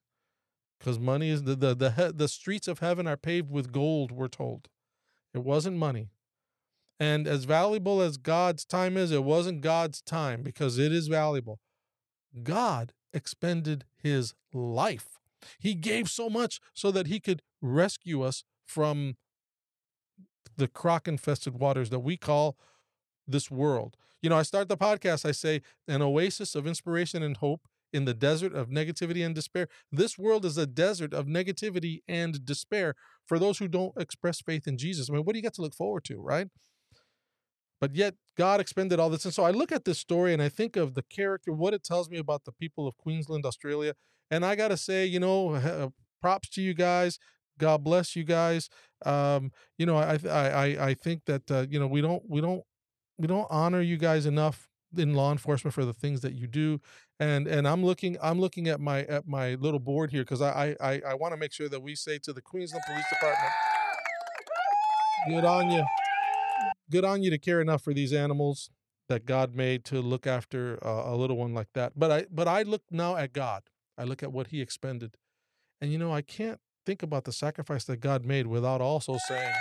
because 0.78 1.00
money 1.00 1.28
is 1.28 1.42
the, 1.42 1.56
the 1.56 1.74
the 1.74 2.12
the 2.14 2.28
streets 2.28 2.68
of 2.68 2.78
heaven 2.78 3.08
are 3.08 3.16
paved 3.16 3.50
with 3.50 3.72
gold. 3.72 4.12
We're 4.12 4.28
told, 4.28 4.68
it 5.34 5.42
wasn't 5.42 5.76
money. 5.76 6.10
And 7.00 7.26
as 7.26 7.46
valuable 7.46 8.00
as 8.00 8.16
God's 8.16 8.64
time 8.64 8.96
is, 8.96 9.10
it 9.10 9.24
wasn't 9.24 9.60
God's 9.60 10.00
time 10.02 10.44
because 10.44 10.78
it 10.78 10.92
is 10.92 11.08
valuable. 11.08 11.58
God 12.44 12.92
expended 13.12 13.84
his 13.96 14.34
life. 14.52 15.18
He 15.58 15.74
gave 15.74 16.08
so 16.08 16.30
much 16.30 16.60
so 16.74 16.92
that 16.92 17.08
he 17.08 17.18
could 17.18 17.42
rescue 17.60 18.22
us 18.22 18.44
from 18.64 19.16
the 20.56 20.68
croc 20.68 21.08
infested 21.08 21.58
waters 21.58 21.90
that 21.90 22.00
we 22.00 22.16
call 22.16 22.56
this 23.26 23.50
world. 23.50 23.96
You 24.22 24.30
know, 24.30 24.36
I 24.36 24.42
start 24.42 24.68
the 24.68 24.76
podcast, 24.76 25.24
I 25.24 25.32
say, 25.32 25.62
an 25.86 26.02
oasis 26.02 26.54
of 26.54 26.66
inspiration 26.66 27.22
and 27.22 27.36
hope 27.36 27.62
in 27.92 28.04
the 28.04 28.14
desert 28.14 28.52
of 28.54 28.68
negativity 28.68 29.24
and 29.24 29.34
despair. 29.34 29.68
This 29.90 30.18
world 30.18 30.44
is 30.44 30.58
a 30.58 30.66
desert 30.66 31.14
of 31.14 31.26
negativity 31.26 32.02
and 32.06 32.44
despair 32.44 32.94
for 33.26 33.38
those 33.38 33.58
who 33.58 33.68
don't 33.68 33.92
express 33.96 34.40
faith 34.40 34.66
in 34.66 34.76
Jesus. 34.76 35.08
I 35.08 35.14
mean, 35.14 35.22
what 35.22 35.32
do 35.32 35.38
you 35.38 35.42
got 35.42 35.54
to 35.54 35.62
look 35.62 35.74
forward 35.74 36.04
to, 36.04 36.20
right? 36.20 36.48
But 37.80 37.94
yet, 37.94 38.14
God 38.36 38.60
expended 38.60 38.98
all 38.98 39.08
this. 39.08 39.24
And 39.24 39.32
so 39.32 39.44
I 39.44 39.52
look 39.52 39.70
at 39.70 39.84
this 39.84 39.98
story 39.98 40.32
and 40.32 40.42
I 40.42 40.48
think 40.48 40.76
of 40.76 40.94
the 40.94 41.02
character, 41.02 41.52
what 41.52 41.74
it 41.74 41.84
tells 41.84 42.10
me 42.10 42.18
about 42.18 42.44
the 42.44 42.52
people 42.52 42.88
of 42.88 42.96
Queensland, 42.96 43.46
Australia. 43.46 43.94
And 44.30 44.44
I 44.44 44.56
got 44.56 44.68
to 44.68 44.76
say, 44.76 45.06
you 45.06 45.20
know, 45.20 45.92
props 46.20 46.48
to 46.50 46.62
you 46.62 46.74
guys. 46.74 47.18
God 47.58 47.82
bless 47.84 48.14
you 48.14 48.24
guys. 48.24 48.68
Um, 49.04 49.50
you 49.78 49.86
know, 49.86 49.96
I 49.96 50.18
I 50.28 50.88
I 50.88 50.94
think 50.94 51.24
that 51.26 51.50
uh, 51.50 51.66
you 51.68 51.80
know 51.80 51.88
we 51.88 52.00
don't 52.00 52.22
we 52.28 52.40
don't 52.40 52.62
we 53.18 53.26
don't 53.26 53.46
honor 53.50 53.80
you 53.80 53.96
guys 53.96 54.26
enough 54.26 54.68
in 54.96 55.14
law 55.14 55.32
enforcement 55.32 55.74
for 55.74 55.84
the 55.84 55.92
things 55.92 56.20
that 56.22 56.34
you 56.34 56.46
do. 56.46 56.80
And 57.20 57.46
and 57.46 57.66
I'm 57.66 57.84
looking 57.84 58.16
I'm 58.22 58.40
looking 58.40 58.68
at 58.68 58.80
my 58.80 59.02
at 59.04 59.26
my 59.26 59.54
little 59.54 59.80
board 59.80 60.10
here 60.10 60.22
because 60.22 60.40
I 60.40 60.76
I 60.80 61.02
I 61.06 61.14
want 61.14 61.32
to 61.34 61.36
make 61.36 61.52
sure 61.52 61.68
that 61.68 61.82
we 61.82 61.94
say 61.94 62.18
to 62.20 62.32
the 62.32 62.40
Queensland 62.40 62.82
Police 62.86 63.08
Department, 63.10 63.52
good 65.28 65.44
on 65.44 65.70
you, 65.70 65.84
good 66.90 67.04
on 67.04 67.22
you 67.22 67.30
to 67.30 67.38
care 67.38 67.60
enough 67.60 67.82
for 67.82 67.92
these 67.92 68.12
animals 68.12 68.70
that 69.08 69.24
God 69.26 69.54
made 69.54 69.84
to 69.86 70.00
look 70.00 70.26
after 70.26 70.76
a 70.76 71.16
little 71.16 71.36
one 71.36 71.54
like 71.54 71.68
that. 71.74 71.92
But 71.96 72.10
I 72.10 72.26
but 72.30 72.46
I 72.46 72.62
look 72.62 72.82
now 72.90 73.16
at 73.16 73.32
God. 73.32 73.64
I 73.96 74.04
look 74.04 74.22
at 74.22 74.32
what 74.32 74.48
He 74.48 74.60
expended, 74.60 75.16
and 75.80 75.90
you 75.90 75.98
know 75.98 76.12
I 76.12 76.22
can't 76.22 76.60
think 76.86 77.02
about 77.02 77.24
the 77.24 77.32
sacrifice 77.32 77.84
that 77.84 77.98
God 78.00 78.24
made 78.24 78.46
without 78.46 78.80
also 78.80 79.18
saying, 79.28 79.52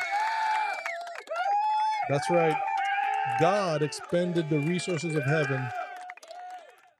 That's 2.09 2.29
right. 2.29 2.55
God 3.39 3.81
expended 3.81 4.49
the 4.49 4.59
resources 4.59 5.15
of 5.15 5.23
heaven. 5.23 5.67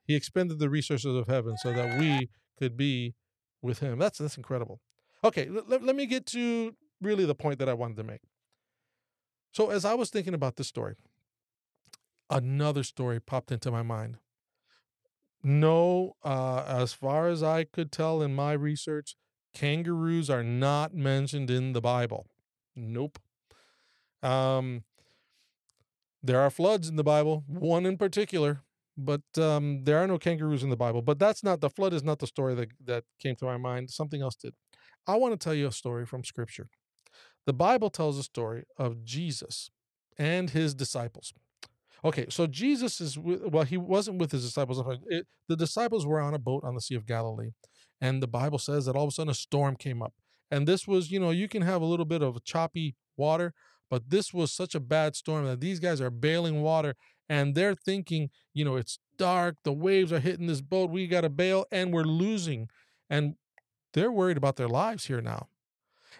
He 0.06 0.16
expended 0.16 0.60
the 0.60 0.70
resources 0.70 1.16
of 1.16 1.28
heaven 1.28 1.58
so 1.58 1.74
that 1.74 2.00
we 2.00 2.30
could 2.58 2.78
be 2.78 3.16
with 3.62 3.80
Him. 3.80 4.00
That's 4.00 4.20
that's 4.20 4.38
incredible. 4.38 4.80
Okay, 5.24 5.50
let, 5.50 5.84
let 5.84 5.96
me 5.96 6.06
get 6.06 6.26
to 6.28 6.76
really 7.02 7.26
the 7.26 7.36
point 7.36 7.60
that 7.60 7.70
I 7.70 7.74
wanted 7.74 7.98
to 7.98 8.04
make. 8.04 8.22
So, 9.52 9.70
as 9.70 9.86
I 9.86 9.96
was 9.96 10.10
thinking 10.10 10.34
about 10.34 10.56
this 10.56 10.68
story, 10.68 10.96
another 12.30 12.84
story 12.84 13.20
popped 13.20 13.52
into 13.52 13.72
my 13.72 13.82
mind. 13.82 14.18
No, 15.44 16.16
uh, 16.24 16.64
as 16.68 16.94
far 16.94 17.28
as 17.28 17.42
I 17.44 17.64
could 17.64 17.92
tell 17.92 18.22
in 18.22 18.36
my 18.36 18.54
research, 18.54 19.16
kangaroos 19.54 20.30
are 20.30 20.44
not 20.44 20.94
mentioned 20.94 21.50
in 21.50 21.74
the 21.74 21.82
Bible. 21.82 22.28
Nope. 22.76 23.20
Um, 24.22 24.84
there 26.28 26.42
are 26.42 26.50
floods 26.50 26.90
in 26.90 26.98
the 26.98 27.04
Bible, 27.04 27.44
one 27.48 27.86
in 27.86 27.98
particular, 27.98 28.62
but 28.98 29.22
um, 29.38 29.84
there 29.84 29.98
are 29.98 30.08
no 30.08 30.18
kangaroos 30.18 30.64
in 30.64 30.70
the 30.70 30.76
Bible. 30.76 31.02
But 31.02 31.20
that's 31.20 31.44
not 31.44 31.62
the 31.62 31.70
flood 31.70 31.94
is 31.94 32.04
not 32.04 32.20
the 32.20 32.28
story 32.28 32.54
that, 32.56 32.70
that 32.86 33.04
came 33.20 33.36
to 33.38 33.46
my 33.46 33.58
mind. 33.58 33.90
Something 33.90 34.22
else 34.22 34.36
did. 34.36 34.54
I 35.08 35.16
want 35.16 35.34
to 35.34 35.44
tell 35.44 35.54
you 35.54 35.68
a 35.68 35.72
story 35.72 36.06
from 36.06 36.24
Scripture. 36.24 36.70
The 37.46 37.54
Bible 37.54 37.90
tells 37.90 38.18
a 38.18 38.24
story 38.24 38.66
of 38.78 39.06
Jesus 39.06 39.72
and 40.18 40.50
his 40.50 40.76
disciples. 40.76 41.34
Okay, 42.04 42.26
so 42.30 42.46
Jesus 42.46 43.00
is 43.00 43.18
well, 43.18 43.64
he 43.64 43.78
wasn't 43.78 44.20
with 44.20 44.32
his 44.32 44.46
disciples. 44.46 44.84
It, 45.08 45.26
the 45.48 45.56
disciples 45.56 46.06
were 46.06 46.20
on 46.20 46.34
a 46.34 46.40
boat 46.40 46.64
on 46.64 46.76
the 46.76 46.82
Sea 46.82 46.96
of 46.96 47.06
Galilee, 47.06 47.52
and 48.02 48.22
the 48.22 48.28
Bible 48.28 48.60
says 48.60 48.86
that 48.86 48.96
all 48.96 49.06
of 49.06 49.10
a 49.10 49.12
sudden 49.12 49.32
a 49.32 49.34
storm 49.34 49.76
came 49.76 50.04
up. 50.04 50.14
And 50.52 50.68
this 50.68 50.88
was, 50.88 51.12
you 51.12 51.20
know, 51.20 51.32
you 51.32 51.48
can 51.48 51.62
have 51.64 51.82
a 51.82 51.86
little 51.86 52.06
bit 52.06 52.22
of 52.22 52.44
choppy 52.44 52.96
water, 53.18 53.54
but 53.90 54.10
this 54.10 54.34
was 54.34 54.52
such 54.52 54.76
a 54.76 54.80
bad 54.80 55.16
storm 55.16 55.46
that 55.46 55.62
these 55.62 55.80
guys 55.80 56.02
are 56.02 56.10
bailing 56.10 56.62
water 56.62 56.96
and 57.30 57.56
they're 57.56 57.76
thinking, 57.76 58.30
you 58.54 58.64
know, 58.64 58.76
it's 58.76 59.00
dark, 59.18 59.58
the 59.64 59.74
waves 59.74 60.12
are 60.14 60.20
hitting 60.20 60.48
this 60.48 60.62
boat, 60.62 60.90
we 60.90 61.08
got 61.08 61.22
to 61.22 61.30
bail, 61.30 61.66
and 61.72 61.94
we're 61.94 62.04
losing. 62.04 62.70
And 63.10 63.36
they're 63.94 64.12
worried 64.12 64.38
about 64.38 64.56
their 64.56 64.68
lives 64.68 65.06
here 65.06 65.22
now. 65.22 65.48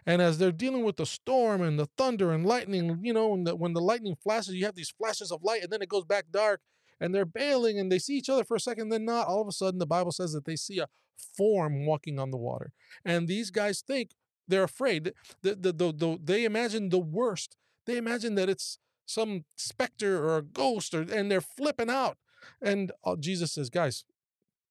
And 0.06 0.22
as 0.22 0.38
they're 0.38 0.52
dealing 0.52 0.84
with 0.84 0.98
the 0.98 1.06
storm 1.06 1.62
and 1.62 1.80
the 1.80 1.90
thunder 1.98 2.32
and 2.32 2.46
lightning, 2.46 3.00
you 3.02 3.14
know, 3.14 3.42
the, 3.44 3.56
when 3.56 3.74
the 3.74 3.82
lightning 3.82 4.16
flashes, 4.22 4.54
you 4.54 4.66
have 4.66 4.76
these 4.76 4.90
flashes 4.90 5.32
of 5.32 5.44
light 5.44 5.64
and 5.64 5.72
then 5.72 5.82
it 5.82 5.90
goes 5.90 6.06
back 6.06 6.26
dark 6.32 6.62
and 7.00 7.14
they're 7.14 7.26
bailing 7.26 7.80
and 7.80 7.92
they 7.92 8.00
see 8.00 8.16
each 8.16 8.30
other 8.30 8.44
for 8.44 8.56
a 8.56 8.60
second, 8.60 8.90
then 8.90 9.06
not. 9.06 9.28
All 9.28 9.42
of 9.42 9.48
a 9.48 9.52
sudden, 9.52 9.80
the 9.80 9.86
Bible 9.86 10.12
says 10.12 10.34
that 10.34 10.46
they 10.46 10.56
see 10.56 10.80
a 10.80 10.88
form 11.36 11.86
walking 11.86 12.20
on 12.20 12.32
the 12.32 12.38
water. 12.38 12.72
And 13.04 13.28
these 13.28 13.52
guys 13.52 13.82
think 13.82 14.12
they're 14.48 14.64
afraid. 14.64 15.14
The, 15.42 15.56
the, 15.56 15.72
the, 15.72 15.94
the, 15.94 16.20
they 16.24 16.46
imagine 16.46 16.90
the 16.90 17.00
worst. 17.00 17.56
They 17.86 17.98
imagine 17.98 18.36
that 18.36 18.50
it's 18.50 18.80
some 19.06 19.46
specter 19.56 20.24
or 20.24 20.38
a 20.38 20.42
ghost, 20.42 20.94
or, 20.94 21.02
and 21.02 21.32
they're 21.32 21.42
flipping 21.42 21.90
out. 21.90 22.18
And 22.62 22.92
uh, 23.04 23.16
Jesus 23.18 23.54
says, 23.54 23.70
Guys, 23.70 24.06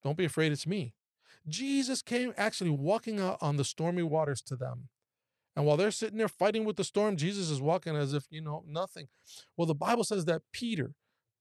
don't 0.03 0.17
be 0.17 0.25
afraid, 0.25 0.51
it's 0.51 0.67
me. 0.67 0.93
Jesus 1.47 2.01
came 2.01 2.33
actually 2.37 2.69
walking 2.69 3.19
out 3.19 3.37
on 3.41 3.57
the 3.57 3.63
stormy 3.63 4.03
waters 4.03 4.41
to 4.43 4.55
them. 4.55 4.89
And 5.55 5.65
while 5.65 5.77
they're 5.77 5.91
sitting 5.91 6.19
there 6.19 6.27
fighting 6.27 6.65
with 6.65 6.75
the 6.75 6.83
storm, 6.83 7.17
Jesus 7.17 7.49
is 7.49 7.59
walking 7.59 7.95
as 7.95 8.13
if, 8.13 8.25
you 8.29 8.41
know, 8.41 8.63
nothing. 8.67 9.07
Well, 9.55 9.65
the 9.65 9.73
Bible 9.73 10.03
says 10.03 10.25
that 10.25 10.43
Peter, 10.51 10.93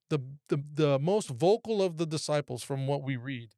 the, 0.09 0.21
the, 0.49 0.62
the 0.73 0.99
most 0.99 1.28
vocal 1.28 1.83
of 1.83 1.99
the 1.99 2.07
disciples 2.07 2.62
from 2.62 2.87
what 2.87 3.02
we 3.02 3.16
read, 3.16 3.50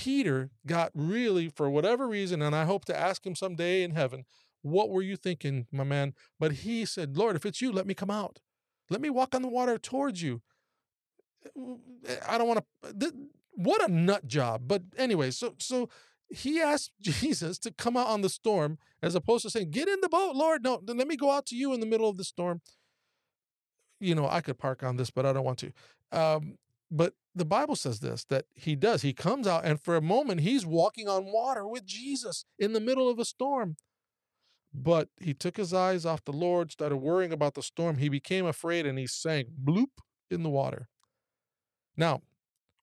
Peter 0.00 0.48
got 0.66 0.90
really, 0.94 1.50
for 1.50 1.68
whatever 1.68 2.08
reason, 2.08 2.40
and 2.40 2.56
I 2.56 2.64
hope 2.64 2.86
to 2.86 2.98
ask 2.98 3.26
him 3.26 3.34
someday 3.34 3.82
in 3.82 3.90
heaven, 3.90 4.24
what 4.62 4.88
were 4.88 5.02
you 5.02 5.14
thinking, 5.14 5.66
my 5.70 5.84
man? 5.84 6.14
But 6.38 6.52
he 6.52 6.86
said, 6.86 7.18
Lord, 7.18 7.36
if 7.36 7.44
it's 7.44 7.60
you, 7.60 7.70
let 7.70 7.86
me 7.86 7.92
come 7.92 8.10
out. 8.10 8.38
Let 8.88 9.02
me 9.02 9.10
walk 9.10 9.34
on 9.34 9.42
the 9.42 9.48
water 9.48 9.76
towards 9.76 10.22
you. 10.22 10.40
Eh, 11.44 11.74
eh, 12.08 12.16
I 12.26 12.38
don't 12.38 12.48
want 12.48 12.64
eh, 12.82 12.92
to. 12.98 13.12
What 13.52 13.86
a 13.86 13.92
nut 13.92 14.26
job. 14.26 14.62
But 14.64 14.84
anyway, 14.96 15.32
so 15.32 15.54
so 15.58 15.90
he 16.30 16.62
asked 16.62 16.92
Jesus 17.02 17.58
to 17.58 17.70
come 17.70 17.94
out 17.94 18.06
on 18.06 18.22
the 18.22 18.30
storm 18.30 18.78
as 19.02 19.14
opposed 19.14 19.42
to 19.42 19.50
saying, 19.50 19.70
Get 19.70 19.86
in 19.86 20.00
the 20.00 20.08
boat, 20.08 20.34
Lord. 20.34 20.64
No, 20.64 20.80
let 20.86 21.08
me 21.08 21.16
go 21.16 21.30
out 21.30 21.44
to 21.46 21.56
you 21.56 21.74
in 21.74 21.80
the 21.80 21.86
middle 21.86 22.08
of 22.08 22.16
the 22.16 22.24
storm. 22.24 22.62
You 24.00 24.14
know, 24.14 24.26
I 24.26 24.40
could 24.40 24.56
park 24.56 24.82
on 24.82 24.96
this, 24.96 25.10
but 25.10 25.26
I 25.26 25.34
don't 25.34 25.44
want 25.44 25.58
to. 25.58 25.72
Um, 26.10 26.56
but 26.90 27.12
the 27.34 27.44
Bible 27.44 27.76
says 27.76 28.00
this 28.00 28.24
that 28.24 28.46
he 28.54 28.74
does. 28.74 29.02
He 29.02 29.12
comes 29.12 29.46
out, 29.46 29.64
and 29.64 29.80
for 29.80 29.96
a 29.96 30.02
moment, 30.02 30.40
he's 30.40 30.66
walking 30.66 31.08
on 31.08 31.32
water 31.32 31.66
with 31.66 31.84
Jesus 31.84 32.44
in 32.58 32.72
the 32.72 32.80
middle 32.80 33.08
of 33.08 33.18
a 33.18 33.24
storm. 33.24 33.76
But 34.72 35.08
he 35.20 35.34
took 35.34 35.56
his 35.56 35.74
eyes 35.74 36.06
off 36.06 36.24
the 36.24 36.32
Lord, 36.32 36.70
started 36.70 36.98
worrying 36.98 37.32
about 37.32 37.54
the 37.54 37.62
storm. 37.62 37.98
He 37.98 38.08
became 38.08 38.46
afraid 38.46 38.86
and 38.86 38.98
he 38.98 39.06
sank 39.06 39.48
bloop 39.64 39.98
in 40.30 40.42
the 40.42 40.50
water. 40.50 40.88
Now, 41.96 42.22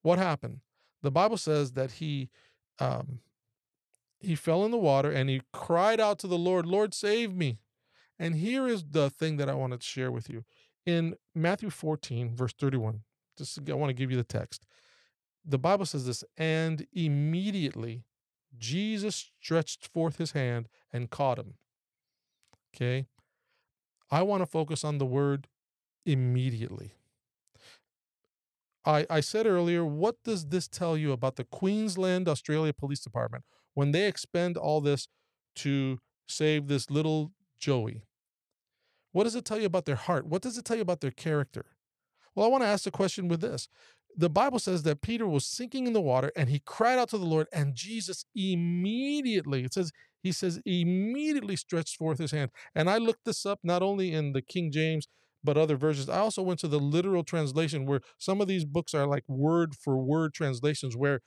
what 0.02 0.20
happened? 0.20 0.60
The 1.02 1.12
Bible 1.12 1.38
says 1.38 1.72
that 1.74 1.92
he 1.92 2.30
um, 2.80 3.20
he 4.20 4.36
fell 4.36 4.66
in 4.66 4.72
the 4.72 4.78
water 4.78 5.12
and 5.12 5.30
he 5.30 5.42
cried 5.54 6.00
out 6.00 6.20
to 6.20 6.28
the 6.28 6.38
Lord, 6.38 6.66
Lord, 6.66 6.94
save 6.94 7.36
me. 7.36 7.60
And 8.20 8.36
here 8.36 8.68
is 8.68 8.84
the 8.84 9.10
thing 9.10 9.38
that 9.38 9.50
I 9.50 9.54
wanted 9.54 9.82
to 9.82 9.86
share 9.86 10.12
with 10.12 10.30
you. 10.30 10.44
In 10.86 11.16
Matthew 11.36 11.70
14, 11.70 12.36
verse 12.36 12.54
31, 12.54 13.02
just 13.38 13.60
I 13.70 13.74
want 13.74 13.90
to 13.90 13.94
give 13.94 14.12
you 14.12 14.18
the 14.18 14.24
text. 14.24 14.66
The 15.46 15.58
Bible 15.58 15.86
says 15.86 16.06
this, 16.06 16.24
and 16.38 16.86
immediately 16.92 18.04
Jesus 18.58 19.32
stretched 19.42 19.88
forth 19.88 20.18
his 20.18 20.32
hand 20.32 20.68
and 20.92 21.10
caught 21.10 21.40
him. 21.40 21.56
Okay. 22.76 23.08
I 24.10 24.22
want 24.24 24.42
to 24.42 24.46
focus 24.46 24.84
on 24.84 24.98
the 24.98 25.06
word 25.06 25.48
immediately. 26.06 26.94
I, 28.86 29.06
I 29.10 29.20
said 29.20 29.46
earlier, 29.46 29.84
what 29.84 30.24
does 30.24 30.48
this 30.48 30.68
tell 30.68 30.98
you 30.98 31.12
about 31.12 31.36
the 31.36 31.44
Queensland, 31.44 32.30
Australia 32.30 32.72
Police 32.72 33.02
Department 33.02 33.44
when 33.74 33.92
they 33.92 34.08
expend 34.08 34.58
all 34.58 34.80
this 34.82 35.08
to 35.56 36.00
save 36.28 36.68
this 36.68 36.90
little 36.90 37.32
Joey. 37.60 38.04
What 39.12 39.24
does 39.24 39.36
it 39.36 39.46
tell 39.46 39.60
you 39.60 39.66
about 39.66 39.86
their 39.86 39.96
heart? 39.96 40.28
What 40.28 40.42
does 40.42 40.58
it 40.58 40.66
tell 40.66 40.76
you 40.76 40.82
about 40.82 41.02
their 41.02 41.12
character? 41.12 41.66
Well, 42.38 42.46
I 42.46 42.50
want 42.50 42.64
to 42.64 42.68
ask 42.68 42.84
the 42.84 42.92
question 42.92 43.28
with 43.28 43.42
this. 43.42 43.68
The 44.16 44.30
Bible 44.30 44.60
says 44.60 44.84
that 44.84 45.02
Peter 45.02 45.28
was 45.28 45.44
sinking 45.44 45.88
in 45.88 45.94
the 45.94 46.02
water 46.02 46.32
and 46.36 46.50
he 46.50 46.60
cried 46.60 47.00
out 47.00 47.10
to 47.10 47.18
the 47.18 47.26
Lord, 47.26 47.48
and 47.52 47.74
Jesus 47.74 48.26
immediately, 48.36 49.64
it 49.64 49.74
says, 49.74 49.92
he 50.22 50.32
says, 50.32 50.62
immediately 50.64 51.56
stretched 51.56 51.98
forth 51.98 52.20
his 52.20 52.30
hand. 52.30 52.52
And 52.76 52.92
I 52.92 53.00
looked 53.00 53.26
this 53.26 53.44
up 53.44 53.60
not 53.64 53.82
only 53.82 54.14
in 54.14 54.34
the 54.34 54.44
King 54.44 54.72
James, 54.72 55.08
but 55.44 55.58
other 55.58 55.78
versions. 55.78 56.10
I 56.10 56.20
also 56.20 56.44
went 56.44 56.60
to 56.60 56.68
the 56.68 56.80
literal 56.80 57.24
translation 57.24 57.88
where 57.88 58.02
some 58.20 58.40
of 58.40 58.48
these 58.48 58.66
books 58.66 58.94
are 58.94 59.08
like 59.08 59.24
word 59.28 59.74
for 59.74 59.98
word 59.98 60.36
translations 60.36 60.96
where 60.96 61.22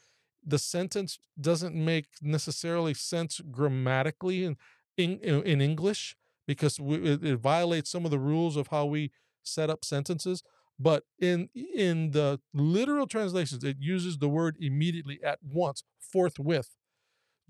the 0.46 0.58
sentence 0.60 1.18
doesn't 1.40 1.74
make 1.74 2.06
necessarily 2.22 2.94
sense 2.94 3.40
grammatically 3.50 4.44
in 4.44 4.56
in, 4.96 5.18
in 5.18 5.60
English 5.60 6.14
because 6.46 6.78
we, 6.78 6.96
it, 6.96 7.24
it 7.24 7.36
violates 7.38 7.90
some 7.90 8.04
of 8.04 8.12
the 8.12 8.18
rules 8.18 8.56
of 8.56 8.68
how 8.68 8.84
we 8.84 9.10
set 9.42 9.70
up 9.70 9.84
sentences. 9.84 10.42
But 10.80 11.04
in 11.18 11.50
in 11.54 12.12
the 12.12 12.40
literal 12.54 13.06
translations, 13.06 13.62
it 13.62 13.76
uses 13.80 14.18
the 14.18 14.28
word 14.28 14.56
immediately, 14.58 15.20
at 15.22 15.38
once, 15.42 15.84
forthwith. 15.98 16.76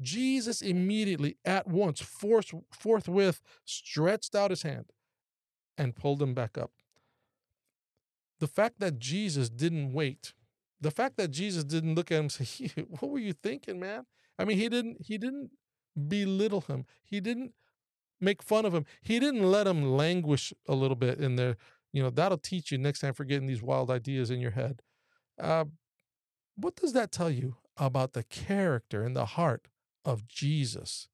Jesus 0.00 0.62
immediately, 0.62 1.36
at 1.44 1.66
once, 1.68 2.00
forth, 2.00 2.52
forthwith, 2.72 3.40
stretched 3.64 4.34
out 4.34 4.50
his 4.50 4.62
hand 4.62 4.86
and 5.78 5.94
pulled 5.94 6.20
him 6.20 6.34
back 6.34 6.58
up. 6.58 6.72
The 8.40 8.48
fact 8.48 8.80
that 8.80 8.98
Jesus 8.98 9.48
didn't 9.48 9.92
wait 9.92 10.32
the 10.80 10.90
fact 10.90 11.16
that 11.18 11.30
Jesus 11.30 11.64
didn't 11.64 11.94
look 11.94 12.10
at 12.10 12.16
him 12.18 12.24
and 12.24 12.32
say, 12.32 12.68
"What 12.88 13.10
were 13.10 13.18
you 13.18 13.32
thinking, 13.32 13.78
man?" 13.78 14.06
I 14.38 14.44
mean, 14.44 14.56
he 14.56 14.68
didn't 14.68 15.04
he 15.04 15.18
didn't 15.18 15.50
belittle 16.08 16.62
him. 16.62 16.86
He 17.04 17.20
didn't 17.20 17.52
make 18.20 18.42
fun 18.42 18.64
of 18.64 18.74
him. 18.74 18.86
He 19.02 19.18
didn't 19.18 19.42
let 19.42 19.66
him 19.66 19.82
languish 19.96 20.52
a 20.66 20.74
little 20.74 20.96
bit 20.96 21.20
in 21.20 21.36
there. 21.36 21.56
You 21.92 22.02
know, 22.02 22.10
that'll 22.10 22.38
teach 22.38 22.70
you 22.70 22.78
next 22.78 23.00
time 23.00 23.14
for 23.14 23.24
getting 23.24 23.46
these 23.46 23.62
wild 23.62 23.90
ideas 23.90 24.30
in 24.30 24.40
your 24.40 24.52
head. 24.52 24.82
Uh, 25.38 25.64
what 26.56 26.76
does 26.76 26.92
that 26.92 27.10
tell 27.10 27.30
you 27.30 27.56
about 27.76 28.12
the 28.12 28.22
character 28.22 29.02
and 29.02 29.16
the 29.16 29.26
heart 29.26 29.68
of 30.04 30.28
Jesus? 30.28 31.08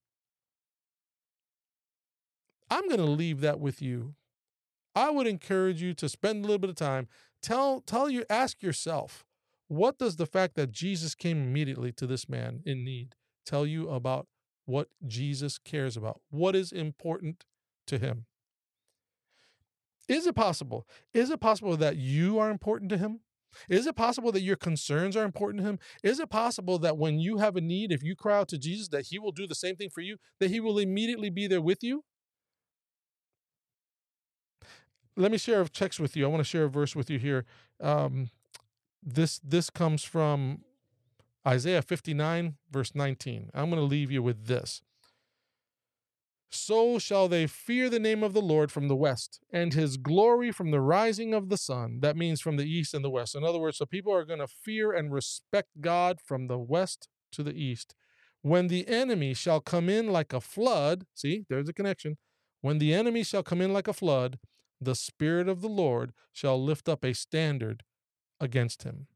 I'm 2.71 2.88
going 2.88 2.99
to 2.99 3.04
leave 3.04 3.40
that 3.40 3.61
with 3.61 3.80
you. 3.80 4.14
I 4.95 5.11
would 5.11 5.26
encourage 5.26 5.80
you 5.80 5.95
to 5.95 6.09
spend 6.09 6.38
a 6.38 6.47
little 6.47 6.59
bit 6.59 6.71
of 6.71 6.76
time. 6.76 7.09
Tell, 7.42 7.80
tell 7.80 8.11
you, 8.11 8.25
ask 8.28 8.62
yourself, 8.62 9.25
what 9.68 9.99
does 9.99 10.16
the 10.16 10.26
fact 10.26 10.54
that 10.56 10.73
Jesus 10.73 11.14
came 11.14 11.38
immediately 11.38 11.92
to 11.92 12.06
this 12.06 12.28
man 12.28 12.62
in 12.64 12.85
need 12.85 13.14
tell 13.45 13.66
you 13.66 13.88
about 13.90 14.26
what 14.64 14.88
Jesus 15.06 15.59
cares 15.59 15.97
about? 15.97 16.21
What 16.30 16.56
is 16.56 16.73
important 16.73 17.45
to 17.87 17.99
him? 17.99 18.26
Is 20.08 20.26
it 20.26 20.34
possible? 20.34 20.86
Is 21.12 21.30
it 21.30 21.40
possible 21.40 21.76
that 21.76 21.96
you 21.96 22.38
are 22.38 22.50
important 22.50 22.90
to 22.90 22.98
him? 22.98 23.20
Is 23.68 23.86
it 23.86 23.96
possible 23.96 24.32
that 24.32 24.42
your 24.42 24.56
concerns 24.56 25.16
are 25.16 25.25
important 25.25 25.62
to 25.62 25.68
him? 25.68 25.78
Is 26.02 26.20
it 26.20 26.30
possible 26.30 26.78
that 26.80 26.98
when 26.98 27.18
you 27.18 27.38
have 27.38 27.56
a 27.56 27.60
need, 27.60 27.90
if 27.90 28.02
you 28.02 28.14
cry 28.14 28.38
out 28.38 28.48
to 28.48 28.58
Jesus, 28.58 28.88
that 28.88 29.06
he 29.06 29.18
will 29.18 29.32
do 29.32 29.46
the 29.46 29.54
same 29.54 29.76
thing 29.76 29.90
for 29.90 30.02
you, 30.02 30.18
that 30.40 30.50
he 30.50 30.60
will 30.60 30.78
immediately 30.78 31.30
be 31.30 31.46
there 31.46 31.62
with 31.62 31.82
you? 31.82 32.04
Let 35.16 35.32
me 35.32 35.38
share 35.38 35.62
a 35.62 35.68
text 35.68 35.98
with 35.98 36.16
you. 36.16 36.25
I 36.25 36.28
want 36.28 36.40
to 36.40 36.44
share 36.44 36.64
a 36.64 36.68
verse 36.68 36.94
with 36.94 37.08
you 37.08 37.18
here. 37.18 37.46
Um, 37.80 38.28
this 39.02 39.38
this 39.38 39.70
comes 39.70 40.04
from 40.04 40.62
Isaiah 41.46 41.80
59 41.80 42.56
verse 42.70 42.94
19. 42.94 43.50
I'm 43.54 43.70
going 43.70 43.80
to 43.80 43.86
leave 43.86 44.10
you 44.10 44.22
with 44.22 44.46
this. 44.46 44.82
So 46.50 46.99
shall 46.99 47.29
they 47.29 47.47
fear 47.47 47.91
the 47.91 47.99
name 47.99 48.23
of 48.23 48.33
the 48.33 48.43
Lord 48.43 48.71
from 48.71 48.88
the 48.88 48.97
west, 48.97 49.41
and 49.53 49.75
his 49.75 49.97
glory 49.97 50.53
from 50.53 50.71
the 50.71 50.81
rising 50.81 51.35
of 51.35 51.49
the 51.49 51.57
sun. 51.57 52.00
That 52.00 52.17
means 52.17 52.41
from 52.41 52.56
the 52.56 52.65
east 52.65 52.95
and 52.95 53.04
the 53.04 53.11
west. 53.11 53.35
In 53.35 53.45
other 53.45 53.59
words, 53.59 53.78
so 53.78 53.87
people 53.87 54.13
are 54.13 54.25
going 54.25 54.39
to 54.39 54.47
fear 54.47 54.93
and 54.93 55.13
respect 55.13 55.69
God 55.80 56.19
from 56.25 56.47
the 56.47 56.59
west 56.59 57.09
to 57.32 57.43
the 57.43 57.54
east. 57.54 57.95
When 58.43 58.69
the 58.69 58.87
enemy 58.87 59.35
shall 59.35 59.61
come 59.61 59.89
in 59.89 60.13
like 60.13 60.32
a 60.32 60.41
flood, 60.41 61.04
see, 61.15 61.45
there's 61.49 61.69
a 61.69 61.73
connection. 61.73 62.17
When 62.61 62.78
the 62.78 62.95
enemy 62.95 63.25
shall 63.25 63.43
come 63.43 63.61
in 63.61 63.73
like 63.73 63.89
a 63.89 63.93
flood, 63.93 64.39
the 64.80 64.95
Spirit 64.95 65.49
of 65.49 65.63
the 65.63 65.69
Lord 65.69 66.13
shall 66.32 66.63
lift 66.63 66.89
up 66.89 67.04
a 67.04 67.13
standard 67.13 67.82
against 68.41 68.85
him. 68.85 69.09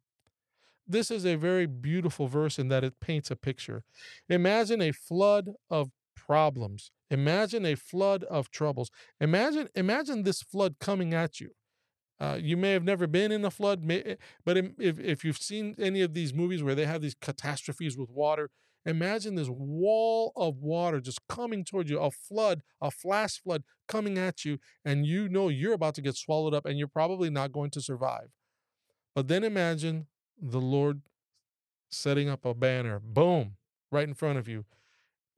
This 0.86 1.10
is 1.10 1.24
a 1.24 1.36
very 1.36 1.66
beautiful 1.66 2.26
verse 2.26 2.58
in 2.58 2.68
that 2.68 2.82
it 2.82 2.98
paints 2.98 3.30
a 3.30 3.36
picture. 3.36 3.84
Imagine 4.28 4.82
a 4.82 4.90
flood 4.90 5.50
of 5.70 5.90
problems. 6.26 6.90
Imagine 7.10 7.66
a 7.66 7.74
flood 7.74 8.24
of 8.24 8.50
troubles. 8.50 8.90
Imagine 9.20 9.68
imagine 9.74 10.22
this 10.22 10.42
flood 10.42 10.76
coming 10.80 11.14
at 11.14 11.40
you. 11.40 11.50
Uh, 12.20 12.38
you 12.40 12.56
may 12.56 12.72
have 12.72 12.84
never 12.84 13.06
been 13.06 13.32
in 13.32 13.44
a 13.46 13.50
flood, 13.50 13.82
may, 13.82 14.16
but 14.44 14.58
if, 14.58 15.00
if 15.00 15.24
you've 15.24 15.38
seen 15.38 15.74
any 15.78 16.02
of 16.02 16.12
these 16.12 16.34
movies 16.34 16.62
where 16.62 16.74
they 16.74 16.84
have 16.84 17.00
these 17.00 17.14
catastrophes 17.14 17.96
with 17.96 18.10
water, 18.10 18.50
imagine 18.84 19.36
this 19.36 19.48
wall 19.48 20.32
of 20.36 20.58
water 20.58 21.00
just 21.00 21.26
coming 21.28 21.64
towards 21.64 21.90
you, 21.90 21.98
a 21.98 22.10
flood, 22.10 22.60
a 22.80 22.90
flash 22.90 23.40
flood 23.40 23.62
coming 23.88 24.18
at 24.18 24.44
you, 24.44 24.58
and 24.84 25.06
you 25.06 25.30
know 25.30 25.48
you're 25.48 25.72
about 25.72 25.94
to 25.94 26.02
get 26.02 26.14
swallowed 26.14 26.52
up 26.52 26.66
and 26.66 26.78
you're 26.78 26.88
probably 26.88 27.30
not 27.30 27.52
going 27.52 27.70
to 27.70 27.80
survive. 27.80 28.28
But 29.14 29.28
then 29.28 29.42
imagine 29.42 30.06
the 30.40 30.60
Lord 30.60 31.00
setting 31.90 32.28
up 32.28 32.44
a 32.44 32.54
banner, 32.54 33.00
boom, 33.02 33.56
right 33.90 34.06
in 34.06 34.14
front 34.14 34.38
of 34.38 34.46
you. 34.46 34.66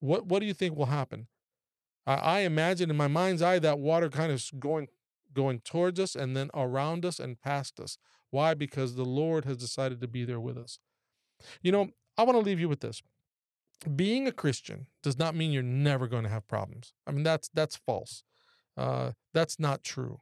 What 0.03 0.27
what 0.27 0.41
do 0.41 0.47
you 0.47 0.55
think 0.55 0.77
will 0.77 0.87
happen? 0.87 1.29
I, 2.07 2.15
I 2.15 2.39
imagine 2.41 2.91
in 2.91 2.97
my 2.97 3.07
mind's 3.07 3.41
eye 3.41 3.61
that 3.61 3.79
water 3.79 4.09
kind 4.09 4.33
of 4.33 4.45
going 4.59 4.89
going 5.33 5.61
towards 5.61 6.01
us 6.01 6.17
and 6.17 6.37
then 6.37 6.51
around 6.55 7.07
us 7.07 7.21
and 7.21 7.41
past 7.41 7.79
us. 7.79 7.99
Why? 8.31 8.55
Because 8.55 8.97
the 8.97 9.05
Lord 9.05 9.45
has 9.45 9.57
decided 9.57 10.01
to 10.01 10.09
be 10.09 10.25
there 10.25 10.41
with 10.41 10.59
us. 10.59 10.81
You 11.63 11.71
know, 11.71 11.91
I 12.19 12.25
want 12.25 12.37
to 12.37 12.45
leave 12.45 12.59
you 12.59 12.69
with 12.69 12.81
this. 12.81 13.01
Being 13.95 14.27
a 14.27 14.33
Christian 14.33 14.87
does 15.03 15.19
not 15.19 15.37
mean 15.37 15.53
you're 15.53 15.63
never 15.63 16.09
going 16.09 16.25
to 16.25 16.29
have 16.29 16.49
problems. 16.49 16.93
I 17.07 17.13
mean, 17.13 17.23
that's 17.23 17.49
that's 17.55 17.77
false. 17.77 18.25
Uh, 18.77 19.13
that's 19.33 19.61
not 19.61 19.85
true. 19.85 20.21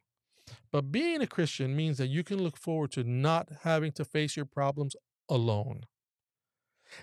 But 0.70 0.92
being 0.92 1.22
a 1.22 1.26
Christian 1.26 1.74
means 1.74 1.96
that 1.96 2.08
you 2.08 2.22
can 2.22 2.42
look 2.42 2.58
forward 2.58 2.92
to 2.92 3.04
not 3.04 3.48
having 3.62 3.92
to 3.92 4.04
face 4.04 4.36
your 4.36 4.46
problems 4.46 4.94
alone. 5.28 5.84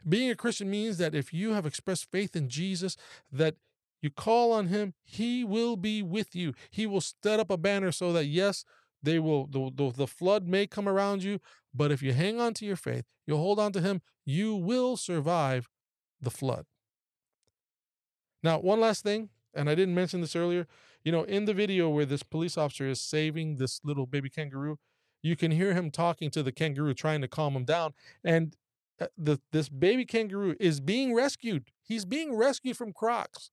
Being 0.07 0.29
a 0.29 0.35
Christian 0.35 0.69
means 0.69 0.97
that 0.97 1.15
if 1.15 1.33
you 1.33 1.53
have 1.53 1.65
expressed 1.65 2.11
faith 2.11 2.35
in 2.35 2.49
Jesus, 2.49 2.97
that 3.31 3.55
you 4.01 4.09
call 4.09 4.51
on 4.51 4.67
him, 4.67 4.93
he 5.03 5.43
will 5.43 5.75
be 5.75 6.01
with 6.03 6.35
you. 6.35 6.53
He 6.69 6.85
will 6.85 7.01
set 7.01 7.39
up 7.39 7.49
a 7.49 7.57
banner 7.57 7.91
so 7.91 8.13
that 8.13 8.25
yes, 8.25 8.63
they 9.01 9.19
will 9.19 9.47
the, 9.47 9.71
the, 9.73 9.91
the 9.91 10.07
flood 10.07 10.47
may 10.47 10.67
come 10.67 10.87
around 10.87 11.23
you, 11.23 11.39
but 11.73 11.91
if 11.91 12.01
you 12.01 12.13
hang 12.13 12.39
on 12.39 12.53
to 12.55 12.65
your 12.65 12.75
faith, 12.75 13.05
you'll 13.25 13.39
hold 13.39 13.59
on 13.59 13.71
to 13.73 13.81
him, 13.81 14.01
you 14.25 14.55
will 14.55 14.97
survive 14.97 15.69
the 16.21 16.31
flood. 16.31 16.65
Now, 18.43 18.59
one 18.59 18.79
last 18.79 19.03
thing, 19.03 19.29
and 19.53 19.69
I 19.69 19.75
didn't 19.75 19.95
mention 19.95 20.21
this 20.21 20.35
earlier, 20.35 20.67
you 21.03 21.11
know, 21.11 21.23
in 21.23 21.45
the 21.45 21.53
video 21.53 21.89
where 21.89 22.05
this 22.05 22.23
police 22.23 22.57
officer 22.57 22.87
is 22.87 23.01
saving 23.01 23.57
this 23.57 23.81
little 23.83 24.05
baby 24.05 24.29
kangaroo, 24.29 24.77
you 25.21 25.35
can 25.35 25.51
hear 25.51 25.73
him 25.73 25.89
talking 25.89 26.29
to 26.31 26.43
the 26.43 26.51
kangaroo, 26.51 26.93
trying 26.93 27.21
to 27.21 27.27
calm 27.27 27.55
him 27.55 27.65
down. 27.65 27.93
And 28.23 28.55
Uh, 28.99 29.07
the 29.17 29.39
this 29.51 29.69
baby 29.69 30.05
kangaroo 30.05 30.55
is 30.59 30.79
being 30.79 31.13
rescued. 31.13 31.69
He's 31.83 32.05
being 32.05 32.35
rescued 32.35 32.77
from 32.77 32.93
crocs, 32.93 33.51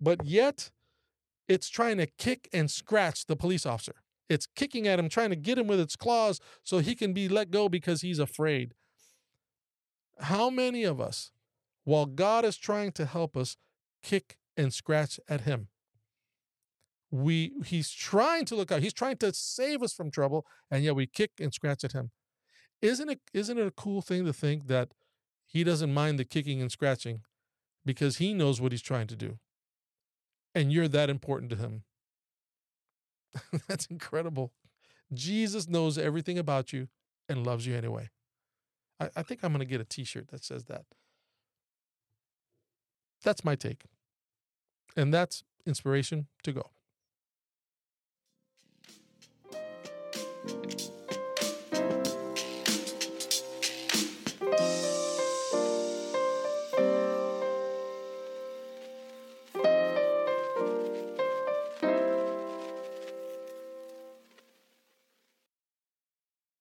but 0.00 0.24
yet 0.24 0.70
it's 1.48 1.68
trying 1.68 1.98
to 1.98 2.06
kick 2.06 2.48
and 2.52 2.70
scratch 2.70 3.26
the 3.26 3.36
police 3.36 3.66
officer. 3.66 3.96
It's 4.28 4.46
kicking 4.46 4.88
at 4.88 4.98
him, 4.98 5.10
trying 5.10 5.30
to 5.30 5.36
get 5.36 5.58
him 5.58 5.66
with 5.66 5.78
its 5.78 5.96
claws 5.96 6.40
so 6.62 6.78
he 6.78 6.94
can 6.94 7.12
be 7.12 7.28
let 7.28 7.50
go 7.50 7.68
because 7.68 8.00
he's 8.00 8.18
afraid. 8.18 8.74
How 10.18 10.48
many 10.48 10.84
of 10.84 11.00
us, 11.00 11.30
while 11.84 12.06
God 12.06 12.44
is 12.46 12.56
trying 12.56 12.92
to 12.92 13.04
help 13.04 13.36
us, 13.36 13.56
kick 14.02 14.38
and 14.56 14.72
scratch 14.72 15.20
at 15.28 15.42
him? 15.42 15.68
we 17.14 17.52
he's 17.64 17.92
trying 17.92 18.44
to 18.44 18.56
look 18.56 18.72
out 18.72 18.82
he's 18.82 18.92
trying 18.92 19.16
to 19.16 19.32
save 19.32 19.84
us 19.84 19.92
from 19.92 20.10
trouble 20.10 20.44
and 20.68 20.82
yet 20.82 20.96
we 20.96 21.06
kick 21.06 21.30
and 21.40 21.54
scratch 21.54 21.84
at 21.84 21.92
him 21.92 22.10
isn't 22.84 23.08
it 23.08 23.20
isn't 23.32 23.58
it 23.58 23.66
a 23.66 23.70
cool 23.70 24.02
thing 24.02 24.26
to 24.26 24.32
think 24.32 24.66
that 24.66 24.92
he 25.46 25.64
doesn't 25.64 25.92
mind 25.92 26.18
the 26.18 26.24
kicking 26.24 26.60
and 26.60 26.70
scratching 26.70 27.22
because 27.84 28.18
he 28.18 28.34
knows 28.34 28.60
what 28.60 28.72
he's 28.72 28.82
trying 28.82 29.06
to 29.06 29.16
do? 29.16 29.38
And 30.54 30.70
you're 30.72 30.88
that 30.88 31.10
important 31.10 31.50
to 31.50 31.56
him. 31.56 31.82
That's 33.68 33.86
incredible. 33.86 34.52
Jesus 35.12 35.68
knows 35.68 35.96
everything 35.96 36.38
about 36.38 36.72
you 36.72 36.88
and 37.28 37.46
loves 37.46 37.66
you 37.66 37.74
anyway. 37.74 38.10
I, 39.00 39.08
I 39.16 39.22
think 39.22 39.42
i'm 39.42 39.52
going 39.52 39.60
to 39.60 39.64
get 39.64 39.80
a 39.80 39.84
t-shirt 39.84 40.28
that 40.28 40.44
says 40.44 40.64
that. 40.64 40.84
That's 43.22 43.44
my 43.44 43.54
take. 43.54 43.84
And 44.96 45.12
that's 45.12 45.42
inspiration 45.66 46.26
to 46.42 46.52
go. 46.52 46.70